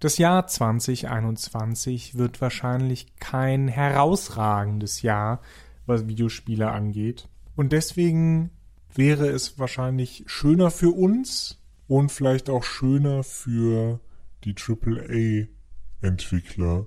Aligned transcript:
Das 0.00 0.16
Jahr 0.16 0.46
2021 0.46 2.16
wird 2.16 2.40
wahrscheinlich 2.40 3.18
kein 3.18 3.68
herausragendes 3.68 5.02
Jahr, 5.02 5.42
was 5.84 6.08
Videospiele 6.08 6.70
angeht. 6.70 7.28
Und 7.54 7.72
deswegen 7.72 8.48
wäre 8.94 9.28
es 9.28 9.58
wahrscheinlich 9.58 10.24
schöner 10.26 10.70
für 10.70 10.88
uns 10.88 11.62
und 11.86 12.10
vielleicht 12.10 12.48
auch 12.48 12.64
schöner 12.64 13.24
für 13.24 14.00
die 14.44 14.54
AAA-Entwickler, 14.56 16.86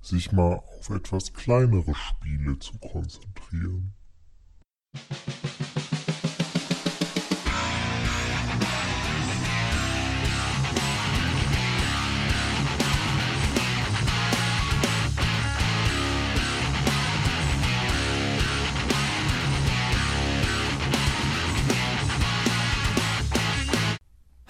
sich 0.00 0.32
mal 0.32 0.62
auf 0.78 0.88
etwas 0.88 1.34
kleinere 1.34 1.94
Spiele 1.94 2.58
zu 2.58 2.78
konzentrieren. 2.78 3.92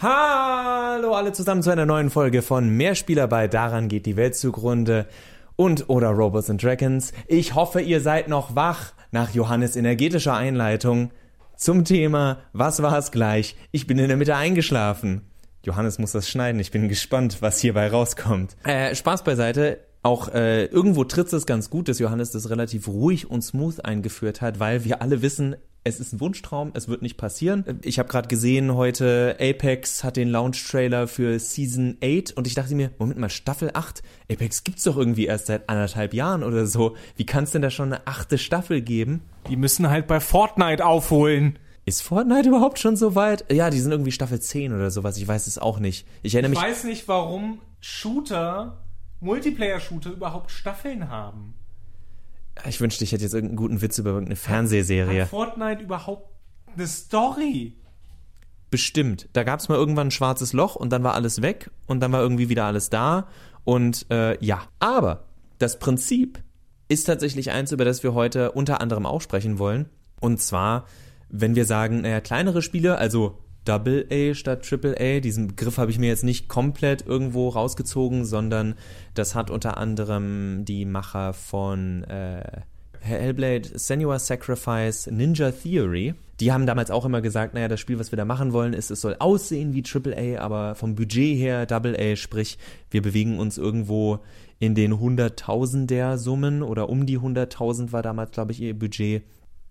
Hallo 0.07 1.15
alle 1.15 1.33
zusammen 1.33 1.63
zu 1.63 1.71
einer 1.71 1.87
neuen 1.87 2.11
Folge 2.11 2.43
von 2.43 2.69
Mehrspieler 2.69 3.27
bei 3.27 3.49
Daran 3.49 3.89
geht 3.89 4.05
die 4.05 4.17
Welt 4.17 4.37
zugrunde 4.37 5.07
und 5.57 5.89
oder 5.89 6.11
Robots 6.11 6.51
and 6.51 6.63
Dragons. 6.63 7.15
Ich 7.27 7.55
hoffe, 7.55 7.81
ihr 7.81 8.03
seid 8.03 8.29
noch 8.29 8.55
wach 8.55 8.93
nach 9.13 9.31
Johannes 9.31 9.77
energetischer 9.77 10.35
Einleitung 10.35 11.11
zum 11.57 11.87
Thema 11.87 12.37
Was 12.53 12.83
war 12.83 12.99
es 12.99 13.13
gleich? 13.13 13.57
Ich 13.71 13.87
bin 13.87 13.97
in 13.97 14.09
der 14.09 14.19
Mitte 14.19 14.37
eingeschlafen. 14.37 15.23
Johannes 15.63 15.99
muss 15.99 16.13
das 16.13 16.29
schneiden. 16.29 16.61
Ich 16.61 16.71
bin 16.71 16.91
gespannt, 16.91 17.41
was 17.41 17.59
hierbei 17.61 17.89
rauskommt. 17.89 18.59
Äh, 18.65 18.95
Spaß 18.95 19.25
beiseite. 19.25 19.79
Auch 20.03 20.29
äh, 20.29 20.67
irgendwo 20.67 21.05
tritt 21.05 21.33
es 21.33 21.47
ganz 21.47 21.71
gut, 21.71 21.89
dass 21.89 21.99
Johannes 21.99 22.31
das 22.31 22.51
relativ 22.51 22.89
ruhig 22.89 23.31
und 23.31 23.41
smooth 23.41 23.83
eingeführt 23.83 24.43
hat, 24.43 24.61
weil 24.61 24.85
wir 24.85 25.01
alle 25.01 25.23
wissen, 25.23 25.57
es 25.87 26.01
ist 26.01 26.15
ein 26.15 26.21
Wunschtraum, 26.21 26.73
es 26.75 26.89
wird 26.89 27.03
nicht 27.03 27.19
passieren. 27.19 27.81
Ich 27.83 27.99
habe 27.99 28.09
gerade 28.09 28.27
gesehen, 28.29 28.75
heute 28.75 29.37
Apex 29.39 30.03
hat 30.03 30.17
den 30.17 30.31
Launch-Trailer 30.31 31.07
für 31.07 31.39
Season 31.39 31.99
8 32.03 32.33
und 32.33 32.47
ich 32.47 32.55
dachte 32.55 32.75
mir, 32.75 32.91
Moment 32.99 33.21
mal, 33.21 33.29
Staffel 33.29 33.71
8? 33.75 34.03
Apex 34.33 34.65
gibt's 34.65 34.85
doch 34.85 34.97
irgendwie 34.97 35.27
erst 35.27 35.47
seit 35.47 35.69
anderthalb 35.69 36.15
Jahren 36.15 36.43
oder 36.43 36.67
so. 36.67 36.97
Wie 37.17 37.27
kann 37.27 37.45
es 37.45 37.51
denn 37.51 37.61
da 37.61 37.69
schon 37.71 37.93
eine 37.93 38.07
achte 38.07 38.39
Staffel 38.39 38.81
geben? 38.81 39.21
Die 39.51 39.57
müssen 39.57 39.91
halt 39.91 40.07
bei 40.07 40.21
Fortnite 40.21 40.85
aufholen. 40.85 41.59
Ist 41.85 42.01
Fortnite 42.01 42.49
überhaupt 42.49 42.79
schon 42.79 42.97
so 42.97 43.15
weit? 43.15 43.45
Ja, 43.53 43.69
die 43.69 43.79
sind 43.79 43.91
irgendwie 43.93 44.13
Staffel 44.13 44.41
10 44.41 44.73
oder 44.73 44.91
sowas, 44.91 45.19
ich 45.19 45.29
weiß 45.29 45.47
es 45.47 45.59
auch 45.59 45.79
nicht. 45.81 46.07
Ich 46.23 46.35
erinnere 46.35 46.53
Ich 46.55 46.59
mich. 46.59 46.67
weiß 46.67 46.85
nicht, 46.85 47.09
warum 47.09 47.61
Shooter, 47.81 48.81
Multiplayer-Shooter 49.21 50.13
überhaupt 50.13 50.51
Staffeln 50.51 51.11
haben. 51.11 51.53
Ich 52.69 52.81
wünschte, 52.81 53.05
ich 53.05 53.13
hätte 53.13 53.25
jetzt 53.25 53.35
irgendeinen 53.35 53.57
guten 53.57 53.83
Witz 53.83 53.99
über 53.99 54.11
irgendeine 54.11 54.37
Fernsehserie. 54.37 55.23
Hat 55.23 55.29
Fortnite 55.29 55.83
überhaupt 55.83 56.31
eine 56.75 56.87
Story? 56.87 57.75
Bestimmt. 58.71 59.29
Da 59.33 59.45
gab 59.45 59.61
es 59.61 59.69
mal 59.69 59.77
irgendwann 59.77 60.09
ein 60.09 60.13
schwarzes 60.13 60.53
Loch 60.53 60.75
und 60.75 60.91
dann 60.91 61.05
war 61.05 61.15
alles 61.15 61.43
weg 61.43 61.71
und 61.87 62.01
dann 62.01 62.13
war 62.13 62.21
irgendwie 62.21 62.49
wieder 62.49 62.65
alles 62.65 62.91
da. 62.91 63.29
Und 63.65 64.07
äh, 64.11 64.43
ja. 64.45 64.63
Aber 64.79 65.25
das 65.59 65.79
Prinzip 65.79 66.43
ist 66.89 67.05
tatsächlich 67.05 67.51
eins, 67.51 67.73
über 67.73 67.85
das 67.85 68.03
wir 68.03 68.15
heute 68.15 68.53
unter 68.53 68.81
anderem 68.81 69.07
auch 69.07 69.21
sprechen 69.21 69.59
wollen. 69.59 69.89
Und 70.21 70.41
zwar, 70.41 70.87
wenn 71.29 71.55
wir 71.55 71.65
sagen, 71.65 72.03
naja, 72.03 72.21
kleinere 72.21 72.63
Spiele, 72.63 72.99
also 72.99 73.44
Double 73.65 74.07
A 74.11 74.35
statt 74.35 74.67
Triple 74.67 74.97
A. 74.99 75.21
Diesen 75.21 75.49
Begriff 75.49 75.79
habe 75.79 75.91
ich 75.91 75.99
mir 75.99 76.09
jetzt 76.09 76.25
nicht 76.25 76.49
komplett 76.49 77.07
irgendwo 77.07 77.49
rausgezogen, 77.49 78.25
sondern 78.25 78.75
das 79.15 79.35
hat 79.35 79.51
unter 79.51 79.79
anderem 79.79 80.65
die 80.65 80.85
Macher 80.85 81.33
von 81.33 82.05
äh, 82.05 82.63
Hellblade, 83.01 83.79
Senua's 83.79 84.27
Sacrifice, 84.27 85.11
Ninja 85.11 85.51
Theory. 85.51 86.15
Die 86.41 86.53
haben 86.53 86.67
damals 86.67 86.91
auch 86.91 87.05
immer 87.05 87.21
gesagt, 87.21 87.55
naja, 87.55 87.69
das 87.69 87.79
Spiel, 87.79 87.99
was 87.99 88.11
wir 88.11 88.17
da 88.17 88.25
machen 88.25 88.53
wollen, 88.53 88.73
ist, 88.73 88.91
es 88.91 89.01
soll 89.01 89.17
aussehen 89.19 89.73
wie 89.73 89.83
Triple 89.83 90.17
A, 90.17 90.43
aber 90.43 90.75
vom 90.75 90.95
Budget 90.95 91.39
her 91.39 91.67
Double 91.67 91.97
A, 91.97 92.17
sprich, 92.17 92.59
wir 92.91 93.03
bewegen 93.03 93.39
uns 93.39 93.57
irgendwo 93.57 94.21
in 94.59 94.75
den 94.75 94.99
Hunderttausender 94.99 96.19
Summen 96.19 96.63
oder 96.63 96.89
um 96.89 97.07
die 97.07 97.19
Hunderttausend 97.19 97.93
war 97.93 98.03
damals, 98.03 98.33
glaube 98.33 98.53
ich, 98.53 98.61
ihr 98.61 98.77
Budget 98.77 99.23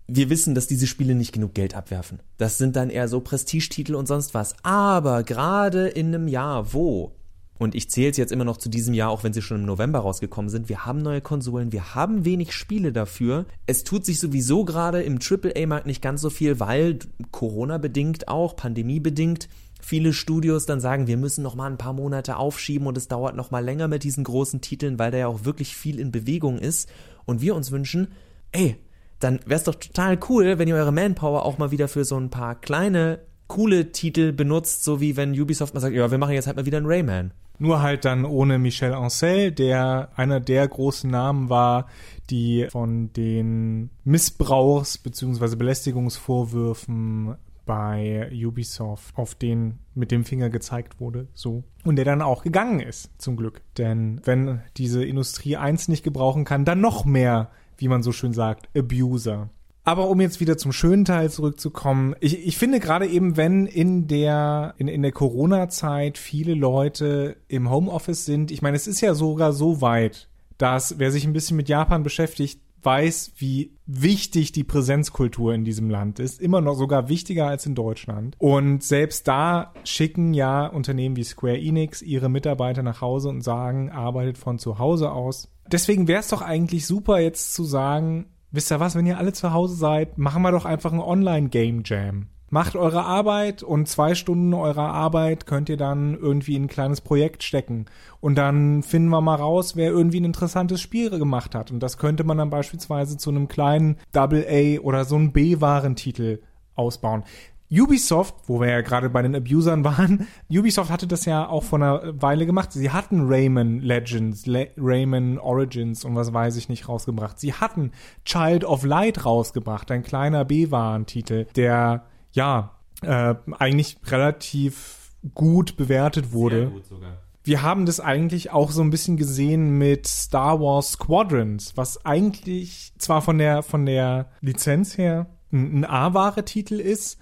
wir 0.06 0.28
wissen, 0.28 0.54
dass 0.54 0.66
diese 0.66 0.86
Spiele 0.86 1.14
nicht 1.14 1.32
genug 1.32 1.54
Geld 1.54 1.74
abwerfen. 1.74 2.20
Das 2.36 2.58
sind 2.58 2.76
dann 2.76 2.90
eher 2.90 3.08
so 3.08 3.20
Prestigetitel 3.20 3.94
und 3.94 4.06
sonst 4.06 4.34
was. 4.34 4.54
Aber 4.62 5.22
gerade 5.22 5.88
in 5.88 6.08
einem 6.08 6.28
Jahr, 6.28 6.72
wo, 6.74 7.12
und 7.58 7.74
ich 7.74 7.88
zähle 7.88 8.10
es 8.10 8.16
jetzt 8.16 8.32
immer 8.32 8.44
noch 8.44 8.58
zu 8.58 8.68
diesem 8.68 8.92
Jahr, 8.92 9.10
auch 9.10 9.24
wenn 9.24 9.32
sie 9.32 9.40
schon 9.40 9.60
im 9.60 9.66
November 9.66 10.00
rausgekommen 10.00 10.50
sind, 10.50 10.68
wir 10.68 10.84
haben 10.84 10.98
neue 10.98 11.20
Konsolen, 11.20 11.72
wir 11.72 11.94
haben 11.94 12.24
wenig 12.24 12.52
Spiele 12.52 12.92
dafür. 12.92 13.46
Es 13.66 13.84
tut 13.84 14.04
sich 14.04 14.18
sowieso 14.18 14.64
gerade 14.64 15.02
im 15.02 15.18
AAA-Markt 15.18 15.86
nicht 15.86 16.02
ganz 16.02 16.20
so 16.20 16.30
viel, 16.30 16.60
weil 16.60 16.98
Corona-bedingt 17.30 18.28
auch, 18.28 18.56
Pandemie-bedingt, 18.56 19.48
viele 19.80 20.12
Studios 20.12 20.66
dann 20.66 20.80
sagen, 20.80 21.06
wir 21.06 21.16
müssen 21.16 21.42
noch 21.42 21.54
mal 21.54 21.70
ein 21.70 21.78
paar 21.78 21.92
Monate 21.92 22.36
aufschieben 22.36 22.86
und 22.86 22.98
es 22.98 23.08
dauert 23.08 23.36
noch 23.36 23.50
mal 23.50 23.64
länger 23.64 23.88
mit 23.88 24.02
diesen 24.02 24.24
großen 24.24 24.60
Titeln, 24.60 24.98
weil 24.98 25.10
da 25.10 25.18
ja 25.18 25.28
auch 25.28 25.44
wirklich 25.44 25.76
viel 25.76 26.00
in 26.00 26.10
Bewegung 26.10 26.58
ist. 26.58 26.90
Und 27.24 27.40
wir 27.40 27.54
uns 27.54 27.70
wünschen, 27.70 28.08
ey, 28.52 28.76
dann 29.24 29.40
wäre 29.46 29.56
es 29.56 29.64
doch 29.64 29.74
total 29.74 30.18
cool, 30.28 30.58
wenn 30.58 30.68
ihr 30.68 30.76
eure 30.76 30.92
Manpower 30.92 31.44
auch 31.44 31.58
mal 31.58 31.70
wieder 31.70 31.88
für 31.88 32.04
so 32.04 32.16
ein 32.18 32.30
paar 32.30 32.54
kleine, 32.54 33.20
coole 33.46 33.90
Titel 33.90 34.32
benutzt, 34.32 34.84
so 34.84 35.00
wie 35.00 35.16
wenn 35.16 35.38
Ubisoft 35.38 35.74
mal 35.74 35.80
sagt, 35.80 35.94
ja, 35.94 36.10
wir 36.10 36.18
machen 36.18 36.34
jetzt 36.34 36.46
halt 36.46 36.56
mal 36.56 36.66
wieder 36.66 36.78
einen 36.78 36.86
Rayman. 36.86 37.32
Nur 37.58 37.82
halt 37.82 38.04
dann 38.04 38.24
ohne 38.24 38.58
Michel 38.58 38.92
Ancel, 38.92 39.52
der 39.52 40.10
einer 40.16 40.40
der 40.40 40.66
großen 40.66 41.10
Namen 41.10 41.48
war, 41.48 41.86
die 42.30 42.66
von 42.70 43.12
den 43.12 43.90
Missbrauchs- 44.04 44.98
bzw. 44.98 45.56
Belästigungsvorwürfen 45.56 47.36
bei 47.64 48.30
Ubisoft 48.32 49.16
auf 49.16 49.34
den 49.34 49.78
mit 49.94 50.10
dem 50.10 50.24
Finger 50.24 50.50
gezeigt 50.50 51.00
wurde, 51.00 51.28
so. 51.32 51.64
Und 51.84 51.96
der 51.96 52.04
dann 52.04 52.22
auch 52.22 52.42
gegangen 52.42 52.80
ist, 52.80 53.10
zum 53.18 53.36
Glück. 53.36 53.62
Denn 53.78 54.20
wenn 54.24 54.60
diese 54.76 55.04
Industrie 55.04 55.56
eins 55.56 55.88
nicht 55.88 56.02
gebrauchen 56.02 56.44
kann, 56.44 56.64
dann 56.64 56.80
noch 56.80 57.04
mehr 57.04 57.50
wie 57.78 57.88
man 57.88 58.02
so 58.02 58.12
schön 58.12 58.32
sagt, 58.32 58.68
Abuser. 58.76 59.50
Aber 59.86 60.08
um 60.08 60.20
jetzt 60.20 60.40
wieder 60.40 60.56
zum 60.56 60.72
schönen 60.72 61.04
Teil 61.04 61.30
zurückzukommen, 61.30 62.14
ich, 62.20 62.46
ich 62.46 62.56
finde 62.56 62.80
gerade 62.80 63.06
eben, 63.06 63.36
wenn 63.36 63.66
in 63.66 64.08
der, 64.08 64.74
in, 64.78 64.88
in 64.88 65.02
der 65.02 65.12
Corona-Zeit 65.12 66.16
viele 66.16 66.54
Leute 66.54 67.36
im 67.48 67.70
Homeoffice 67.70 68.24
sind, 68.24 68.50
ich 68.50 68.62
meine, 68.62 68.76
es 68.76 68.86
ist 68.86 69.02
ja 69.02 69.12
sogar 69.14 69.52
so 69.52 69.82
weit, 69.82 70.28
dass 70.56 70.98
wer 70.98 71.12
sich 71.12 71.26
ein 71.26 71.34
bisschen 71.34 71.58
mit 71.58 71.68
Japan 71.68 72.02
beschäftigt, 72.02 72.60
weiß, 72.84 73.32
wie 73.36 73.72
wichtig 73.86 74.52
die 74.52 74.64
Präsenzkultur 74.64 75.54
in 75.54 75.64
diesem 75.64 75.90
Land 75.90 76.18
ist. 76.18 76.40
Immer 76.40 76.60
noch 76.60 76.74
sogar 76.74 77.08
wichtiger 77.08 77.46
als 77.46 77.66
in 77.66 77.74
Deutschland. 77.74 78.36
Und 78.38 78.82
selbst 78.82 79.26
da 79.28 79.72
schicken 79.84 80.34
ja 80.34 80.66
Unternehmen 80.66 81.16
wie 81.16 81.24
Square 81.24 81.58
Enix 81.58 82.02
ihre 82.02 82.28
Mitarbeiter 82.28 82.82
nach 82.82 83.00
Hause 83.00 83.28
und 83.28 83.42
sagen, 83.42 83.90
arbeitet 83.90 84.38
von 84.38 84.58
zu 84.58 84.78
Hause 84.78 85.12
aus. 85.12 85.48
Deswegen 85.70 86.08
wäre 86.08 86.20
es 86.20 86.28
doch 86.28 86.42
eigentlich 86.42 86.86
super, 86.86 87.18
jetzt 87.18 87.54
zu 87.54 87.64
sagen, 87.64 88.26
wisst 88.50 88.70
ihr 88.70 88.80
was, 88.80 88.94
wenn 88.94 89.06
ihr 89.06 89.18
alle 89.18 89.32
zu 89.32 89.52
Hause 89.52 89.76
seid, 89.76 90.18
machen 90.18 90.42
wir 90.42 90.52
doch 90.52 90.64
einfach 90.64 90.92
ein 90.92 91.00
Online-Game 91.00 91.82
Jam. 91.84 92.28
Macht 92.54 92.76
eure 92.76 93.04
Arbeit 93.04 93.64
und 93.64 93.88
zwei 93.88 94.14
Stunden 94.14 94.54
eurer 94.54 94.92
Arbeit 94.92 95.44
könnt 95.44 95.68
ihr 95.68 95.76
dann 95.76 96.14
irgendwie 96.16 96.54
in 96.54 96.62
ein 96.62 96.68
kleines 96.68 97.00
Projekt 97.00 97.42
stecken. 97.42 97.86
Und 98.20 98.36
dann 98.36 98.84
finden 98.84 99.08
wir 99.08 99.20
mal 99.20 99.34
raus, 99.34 99.74
wer 99.74 99.90
irgendwie 99.90 100.20
ein 100.20 100.24
interessantes 100.24 100.80
Spiel 100.80 101.10
gemacht 101.10 101.56
hat. 101.56 101.72
Und 101.72 101.80
das 101.80 101.98
könnte 101.98 102.22
man 102.22 102.38
dann 102.38 102.50
beispielsweise 102.50 103.16
zu 103.16 103.30
einem 103.30 103.48
kleinen 103.48 103.96
Double 104.12 104.46
A 104.48 104.80
oder 104.82 105.04
so 105.04 105.16
einem 105.16 105.32
B-Warentitel 105.32 106.42
ausbauen. 106.76 107.24
Ubisoft, 107.72 108.36
wo 108.46 108.60
wir 108.60 108.68
ja 108.68 108.82
gerade 108.82 109.10
bei 109.10 109.22
den 109.22 109.34
Abusern 109.34 109.84
waren, 109.84 110.28
Ubisoft 110.48 110.92
hatte 110.92 111.08
das 111.08 111.24
ja 111.24 111.48
auch 111.48 111.64
vor 111.64 111.80
einer 111.80 112.22
Weile 112.22 112.46
gemacht. 112.46 112.70
Sie 112.70 112.92
hatten 112.92 113.26
Rayman 113.26 113.80
Legends, 113.80 114.46
Le 114.46 114.68
Rayman 114.76 115.40
Origins 115.40 116.04
und 116.04 116.14
was 116.14 116.32
weiß 116.32 116.54
ich 116.54 116.68
nicht 116.68 116.88
rausgebracht. 116.88 117.40
Sie 117.40 117.52
hatten 117.52 117.90
Child 118.24 118.64
of 118.64 118.84
Light 118.84 119.24
rausgebracht, 119.24 119.90
ein 119.90 120.04
kleiner 120.04 120.44
B-Waren-Titel, 120.44 121.46
der 121.56 122.04
ja 122.34 122.78
äh, 123.02 123.34
eigentlich 123.58 123.96
relativ 124.06 125.12
gut 125.34 125.76
bewertet 125.76 126.32
wurde. 126.32 126.58
Sehr 126.58 126.70
gut 126.70 126.86
sogar. 126.86 127.18
Wir 127.42 127.62
haben 127.62 127.84
das 127.84 128.00
eigentlich 128.00 128.52
auch 128.52 128.70
so 128.70 128.82
ein 128.82 128.90
bisschen 128.90 129.16
gesehen 129.16 129.76
mit 129.76 130.06
Star 130.06 130.60
Wars 130.60 130.92
Squadrons, 130.92 131.76
was 131.76 132.04
eigentlich 132.06 132.92
zwar 132.98 133.20
von 133.20 133.36
der 133.36 133.62
von 133.62 133.84
der 133.84 134.30
Lizenz 134.40 134.96
her 134.96 135.26
ein 135.52 135.84
A-Ware-Titel 135.84 136.80
ist, 136.80 137.18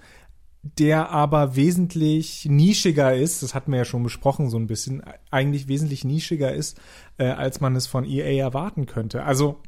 der 0.63 1.09
aber 1.09 1.57
wesentlich 1.57 2.45
nischiger 2.45 3.13
ist, 3.13 3.43
das 3.43 3.53
hatten 3.53 3.71
wir 3.71 3.79
ja 3.79 3.85
schon 3.85 4.01
besprochen 4.01 4.49
so 4.49 4.57
ein 4.57 4.67
bisschen, 4.67 5.03
eigentlich 5.29 5.67
wesentlich 5.67 6.05
nischiger 6.05 6.53
ist, 6.53 6.79
äh, 7.17 7.25
als 7.25 7.59
man 7.59 7.75
es 7.75 7.85
von 7.85 8.05
EA 8.05 8.41
erwarten 8.41 8.85
könnte. 8.85 9.23
Also 9.23 9.59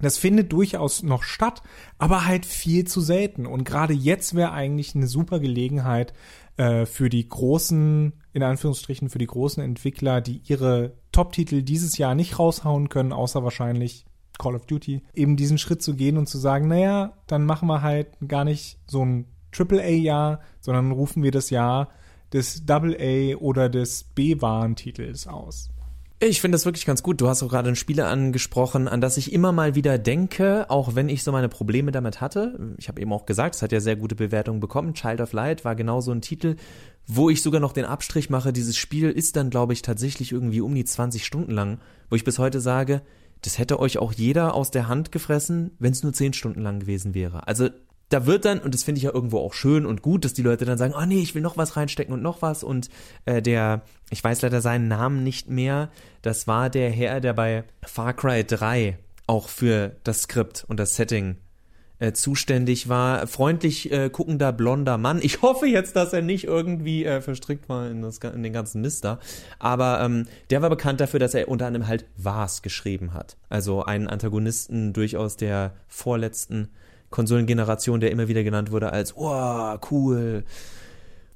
das 0.00 0.18
findet 0.18 0.52
durchaus 0.52 1.02
noch 1.02 1.22
statt, 1.22 1.62
aber 1.98 2.26
halt 2.26 2.46
viel 2.46 2.86
zu 2.86 3.00
selten. 3.00 3.46
Und 3.46 3.64
gerade 3.64 3.94
jetzt 3.94 4.34
wäre 4.34 4.52
eigentlich 4.52 4.94
eine 4.94 5.06
super 5.06 5.40
Gelegenheit, 5.40 6.12
äh, 6.60 6.84
für 6.84 7.08
die 7.08 7.26
großen, 7.26 8.12
in 8.34 8.42
Anführungsstrichen, 8.42 9.08
für 9.08 9.18
die 9.18 9.26
großen 9.26 9.62
Entwickler, 9.62 10.20
die 10.20 10.42
ihre 10.44 10.92
Top-Titel 11.10 11.62
dieses 11.62 11.96
Jahr 11.96 12.14
nicht 12.14 12.38
raushauen 12.38 12.90
können, 12.90 13.14
außer 13.14 13.42
wahrscheinlich 13.42 14.04
Call 14.38 14.54
of 14.54 14.66
Duty, 14.66 15.02
eben 15.14 15.36
diesen 15.36 15.56
Schritt 15.56 15.82
zu 15.82 15.94
gehen 15.96 16.18
und 16.18 16.28
zu 16.28 16.36
sagen, 16.36 16.68
naja, 16.68 17.14
dann 17.26 17.46
machen 17.46 17.66
wir 17.66 17.80
halt 17.80 18.08
gar 18.28 18.44
nicht 18.44 18.78
so 18.86 19.02
ein 19.02 19.24
AAA-Jahr, 19.58 20.40
sondern 20.60 20.92
rufen 20.92 21.22
wir 21.22 21.30
das 21.30 21.48
Jahr 21.48 21.88
des 22.32 22.64
AA 22.68 23.36
oder 23.36 23.70
des 23.70 24.04
B-Warentitels 24.04 25.26
aus. 25.28 25.70
Ich 26.22 26.42
finde 26.42 26.56
das 26.56 26.66
wirklich 26.66 26.84
ganz 26.84 27.02
gut. 27.02 27.18
Du 27.22 27.28
hast 27.28 27.42
auch 27.42 27.48
gerade 27.48 27.70
ein 27.70 27.76
Spiel 27.76 27.98
angesprochen, 28.02 28.88
an 28.88 29.00
das 29.00 29.16
ich 29.16 29.32
immer 29.32 29.52
mal 29.52 29.74
wieder 29.74 29.96
denke, 29.96 30.68
auch 30.68 30.94
wenn 30.94 31.08
ich 31.08 31.24
so 31.24 31.32
meine 31.32 31.48
Probleme 31.48 31.92
damit 31.92 32.20
hatte. 32.20 32.74
Ich 32.76 32.88
habe 32.88 33.00
eben 33.00 33.10
auch 33.14 33.24
gesagt, 33.24 33.54
es 33.54 33.62
hat 33.62 33.72
ja 33.72 33.80
sehr 33.80 33.96
gute 33.96 34.16
Bewertungen 34.16 34.60
bekommen. 34.60 34.92
Child 34.92 35.22
of 35.22 35.32
Light 35.32 35.64
war 35.64 35.74
genau 35.74 36.02
so 36.02 36.12
ein 36.12 36.20
Titel, 36.20 36.56
wo 37.06 37.30
ich 37.30 37.40
sogar 37.40 37.58
noch 37.58 37.72
den 37.72 37.86
Abstrich 37.86 38.28
mache. 38.28 38.52
Dieses 38.52 38.76
Spiel 38.76 39.10
ist 39.10 39.36
dann, 39.36 39.48
glaube 39.48 39.72
ich, 39.72 39.80
tatsächlich 39.80 40.30
irgendwie 40.30 40.60
um 40.60 40.74
die 40.74 40.84
20 40.84 41.24
Stunden 41.24 41.52
lang, 41.52 41.78
wo 42.10 42.16
ich 42.16 42.24
bis 42.24 42.38
heute 42.38 42.60
sage, 42.60 43.00
das 43.40 43.58
hätte 43.58 43.80
euch 43.80 43.96
auch 43.96 44.12
jeder 44.12 44.52
aus 44.52 44.70
der 44.70 44.88
Hand 44.88 45.12
gefressen, 45.12 45.70
wenn 45.78 45.92
es 45.92 46.02
nur 46.02 46.12
10 46.12 46.34
Stunden 46.34 46.60
lang 46.60 46.80
gewesen 46.80 47.14
wäre. 47.14 47.46
Also 47.48 47.70
da 48.10 48.26
wird 48.26 48.44
dann, 48.44 48.58
und 48.58 48.74
das 48.74 48.82
finde 48.82 48.98
ich 48.98 49.04
ja 49.04 49.14
irgendwo 49.14 49.38
auch 49.38 49.54
schön 49.54 49.86
und 49.86 50.02
gut, 50.02 50.24
dass 50.24 50.34
die 50.34 50.42
Leute 50.42 50.64
dann 50.64 50.76
sagen, 50.76 50.94
oh 50.96 51.06
nee, 51.06 51.20
ich 51.20 51.34
will 51.34 51.42
noch 51.42 51.56
was 51.56 51.76
reinstecken 51.76 52.12
und 52.12 52.22
noch 52.22 52.42
was. 52.42 52.62
Und 52.62 52.90
äh, 53.24 53.40
der, 53.40 53.82
ich 54.10 54.22
weiß 54.22 54.42
leider 54.42 54.60
seinen 54.60 54.88
Namen 54.88 55.22
nicht 55.24 55.48
mehr, 55.48 55.90
das 56.20 56.46
war 56.46 56.68
der 56.70 56.90
Herr, 56.90 57.20
der 57.20 57.32
bei 57.32 57.64
Far 57.82 58.12
Cry 58.12 58.44
3 58.44 58.98
auch 59.26 59.48
für 59.48 59.96
das 60.02 60.22
Skript 60.22 60.64
und 60.66 60.80
das 60.80 60.96
Setting 60.96 61.36
äh, 62.00 62.12
zuständig 62.12 62.88
war. 62.88 63.28
Freundlich 63.28 63.92
äh, 63.92 64.10
guckender 64.10 64.52
blonder 64.52 64.98
Mann. 64.98 65.20
Ich 65.22 65.42
hoffe 65.42 65.66
jetzt, 65.66 65.94
dass 65.94 66.12
er 66.12 66.22
nicht 66.22 66.44
irgendwie 66.44 67.04
äh, 67.04 67.20
verstrickt 67.20 67.68
war 67.68 67.88
in, 67.88 68.02
das, 68.02 68.18
in 68.18 68.42
den 68.42 68.52
ganzen 68.52 68.80
Mister. 68.80 69.20
Aber 69.60 70.00
ähm, 70.00 70.26
der 70.50 70.62
war 70.62 70.70
bekannt 70.70 71.00
dafür, 71.00 71.20
dass 71.20 71.34
er 71.34 71.46
unter 71.46 71.66
anderem 71.66 71.86
halt 71.86 72.06
Vars 72.16 72.62
geschrieben 72.62 73.14
hat. 73.14 73.36
Also 73.48 73.84
einen 73.84 74.08
Antagonisten 74.08 74.92
durchaus 74.92 75.36
der 75.36 75.74
vorletzten 75.86 76.70
Konsolengeneration, 77.10 78.00
der 78.00 78.10
immer 78.10 78.28
wieder 78.28 78.42
genannt 78.42 78.70
wurde 78.70 78.92
als, 78.92 79.16
oh, 79.16 79.76
cool. 79.90 80.44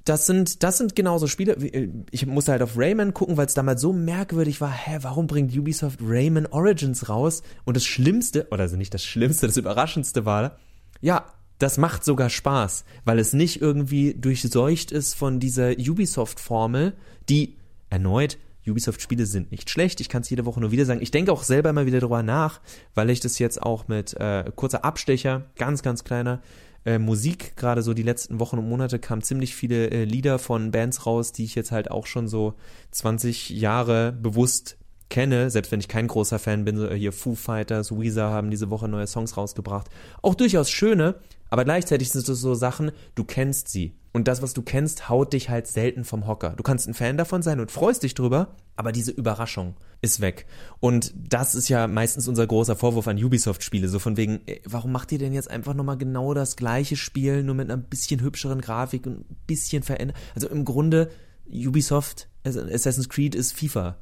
Das 0.05 0.27
sind, 0.27 0.63
das 0.63 0.79
sind 0.79 0.95
genauso 0.95 1.27
Spiele. 1.27 1.55
Äh, 1.55 1.89
ich 2.11 2.27
musste 2.27 2.53
halt 2.53 2.63
auf 2.63 2.77
Rayman 2.77 3.15
gucken, 3.15 3.37
weil 3.37 3.47
es 3.47 3.55
damals 3.55 3.81
so 3.81 3.93
merkwürdig 3.93 4.61
war. 4.61 4.71
Hä, 4.71 4.99
warum 5.03 5.27
bringt 5.27 5.57
Ubisoft 5.57 5.99
Rayman 6.03 6.47
Origins 6.47 7.09
raus? 7.09 7.43
Und 7.65 7.77
das 7.77 7.85
Schlimmste, 7.85 8.47
oder 8.51 8.63
also 8.63 8.77
nicht 8.77 8.95
das 8.95 9.05
Schlimmste, 9.05 9.47
das 9.47 9.57
Überraschendste 9.57 10.25
war, 10.25 10.59
ja, 11.01 11.25
das 11.59 11.79
macht 11.79 12.05
sogar 12.05 12.31
Spaß, 12.31 12.85
weil 13.05 13.19
es 13.19 13.33
nicht 13.33 13.61
irgendwie 13.63 14.15
durchseucht 14.15 14.93
ist 14.93 15.15
von 15.15 15.41
dieser 15.41 15.71
Ubisoft-Formel, 15.71 16.95
die 17.29 17.57
erneut 17.91 18.39
Ubisoft-Spiele 18.67 19.27
sind 19.27 19.51
nicht 19.51 19.71
schlecht. 19.71 20.01
Ich 20.01 20.09
kann 20.09 20.23
es 20.23 20.31
jede 20.31 20.47
Woche 20.47 20.61
nur 20.61 20.73
wieder 20.73 20.85
sagen. 20.85 21.03
Ich 21.03 21.11
denke 21.11 21.33
auch 21.33 21.43
selber 21.43 21.71
immer 21.71 21.87
wieder 21.87 22.01
drüber 22.01 22.23
nach, 22.23 22.61
weil 22.95 23.11
ich 23.11 23.21
das 23.21 23.39
jetzt 23.39 23.63
auch 23.63 23.89
mit 23.89 24.15
äh, 24.15 24.51
kurzer 24.55 24.85
Abstecher, 24.85 25.43
ganz, 25.57 25.83
ganz 25.83 26.05
kleiner 26.05 26.41
äh, 26.85 26.99
Musik, 26.99 27.57
gerade 27.57 27.83
so 27.83 27.95
die 27.95 28.03
letzten 28.03 28.41
Wochen 28.41 28.59
und 28.59 28.69
Monate 28.69 28.99
kamen 28.99 29.23
ziemlich 29.23 29.55
viele 29.55 29.91
äh, 29.91 30.05
Lieder 30.05 30.39
von 30.39 30.71
Bands 30.71 31.07
raus, 31.07 31.33
die 31.33 31.45
ich 31.45 31.55
jetzt 31.55 31.73
halt 31.73 31.91
auch 31.91 32.07
schon 32.07 32.29
so 32.29 32.55
20 32.91 33.51
Jahre 33.51 34.13
bewusst 34.13 34.77
kenne, 35.11 35.51
selbst 35.51 35.71
wenn 35.73 35.81
ich 35.81 35.89
kein 35.89 36.09
großer 36.09 36.39
Fan 36.39 36.65
bin, 36.65 36.77
so 36.77 36.89
äh, 36.89 36.99
hier 36.99 37.13
Foo 37.13 37.35
Fighters, 37.35 37.91
Weezer 37.91 38.31
haben 38.31 38.51
diese 38.51 38.71
Woche 38.71 38.89
neue 38.89 39.07
Songs 39.07 39.37
rausgebracht. 39.37 39.89
Auch 40.23 40.35
durchaus 40.35 40.71
schöne, 40.71 41.17
aber 41.51 41.65
gleichzeitig 41.65 42.11
sind 42.11 42.29
es 42.29 42.41
so 42.41 42.55
Sachen, 42.55 42.93
du 43.15 43.25
kennst 43.25 43.69
sie. 43.69 43.95
Und 44.13 44.29
das, 44.29 44.43
was 44.43 44.55
du 44.55 44.63
kennst, 44.63 45.09
haut 45.09 45.33
dich 45.33 45.51
halt 45.51 45.67
selten 45.67 46.05
vom 46.05 46.29
Hocker. 46.29 46.51
Du 46.57 46.63
kannst 46.63 46.87
ein 46.87 46.95
Fan 46.95 47.17
davon 47.17 47.43
sein 47.43 47.59
und 47.59 47.73
freust 47.73 48.05
dich 48.05 48.15
drüber, 48.15 48.55
aber 48.77 48.93
diese 48.93 49.11
Überraschung 49.11 49.75
ist 50.03 50.21
weg. 50.21 50.47
Und 50.79 51.13
das 51.17 51.57
ist 51.57 51.69
ja 51.69 51.89
meistens 51.89 52.29
unser 52.29 52.47
großer 52.47 52.77
Vorwurf 52.77 53.09
an 53.09 53.23
Ubisoft-Spiele. 53.23 53.89
So 53.89 53.99
von 53.99 54.17
wegen, 54.17 54.41
ey, 54.47 54.63
warum 54.67 54.93
macht 54.93 55.11
ihr 55.11 55.19
denn 55.19 55.33
jetzt 55.33 55.51
einfach 55.51 55.75
nochmal 55.75 55.99
genau 55.99 56.33
das 56.33 56.55
gleiche 56.55 56.95
Spiel, 56.95 57.43
nur 57.43 57.57
mit 57.57 57.71
einer 57.71 57.83
bisschen 57.83 58.21
hübscheren 58.21 58.61
Grafik 58.61 59.07
und 59.07 59.29
ein 59.31 59.37
bisschen 59.49 59.83
verändert? 59.83 60.17
Also 60.37 60.49
im 60.49 60.65
Grunde, 60.65 61.11
Ubisoft, 61.53 62.29
Assassin's 62.45 63.09
Creed 63.09 63.35
ist 63.35 63.53
FIFA 63.53 63.97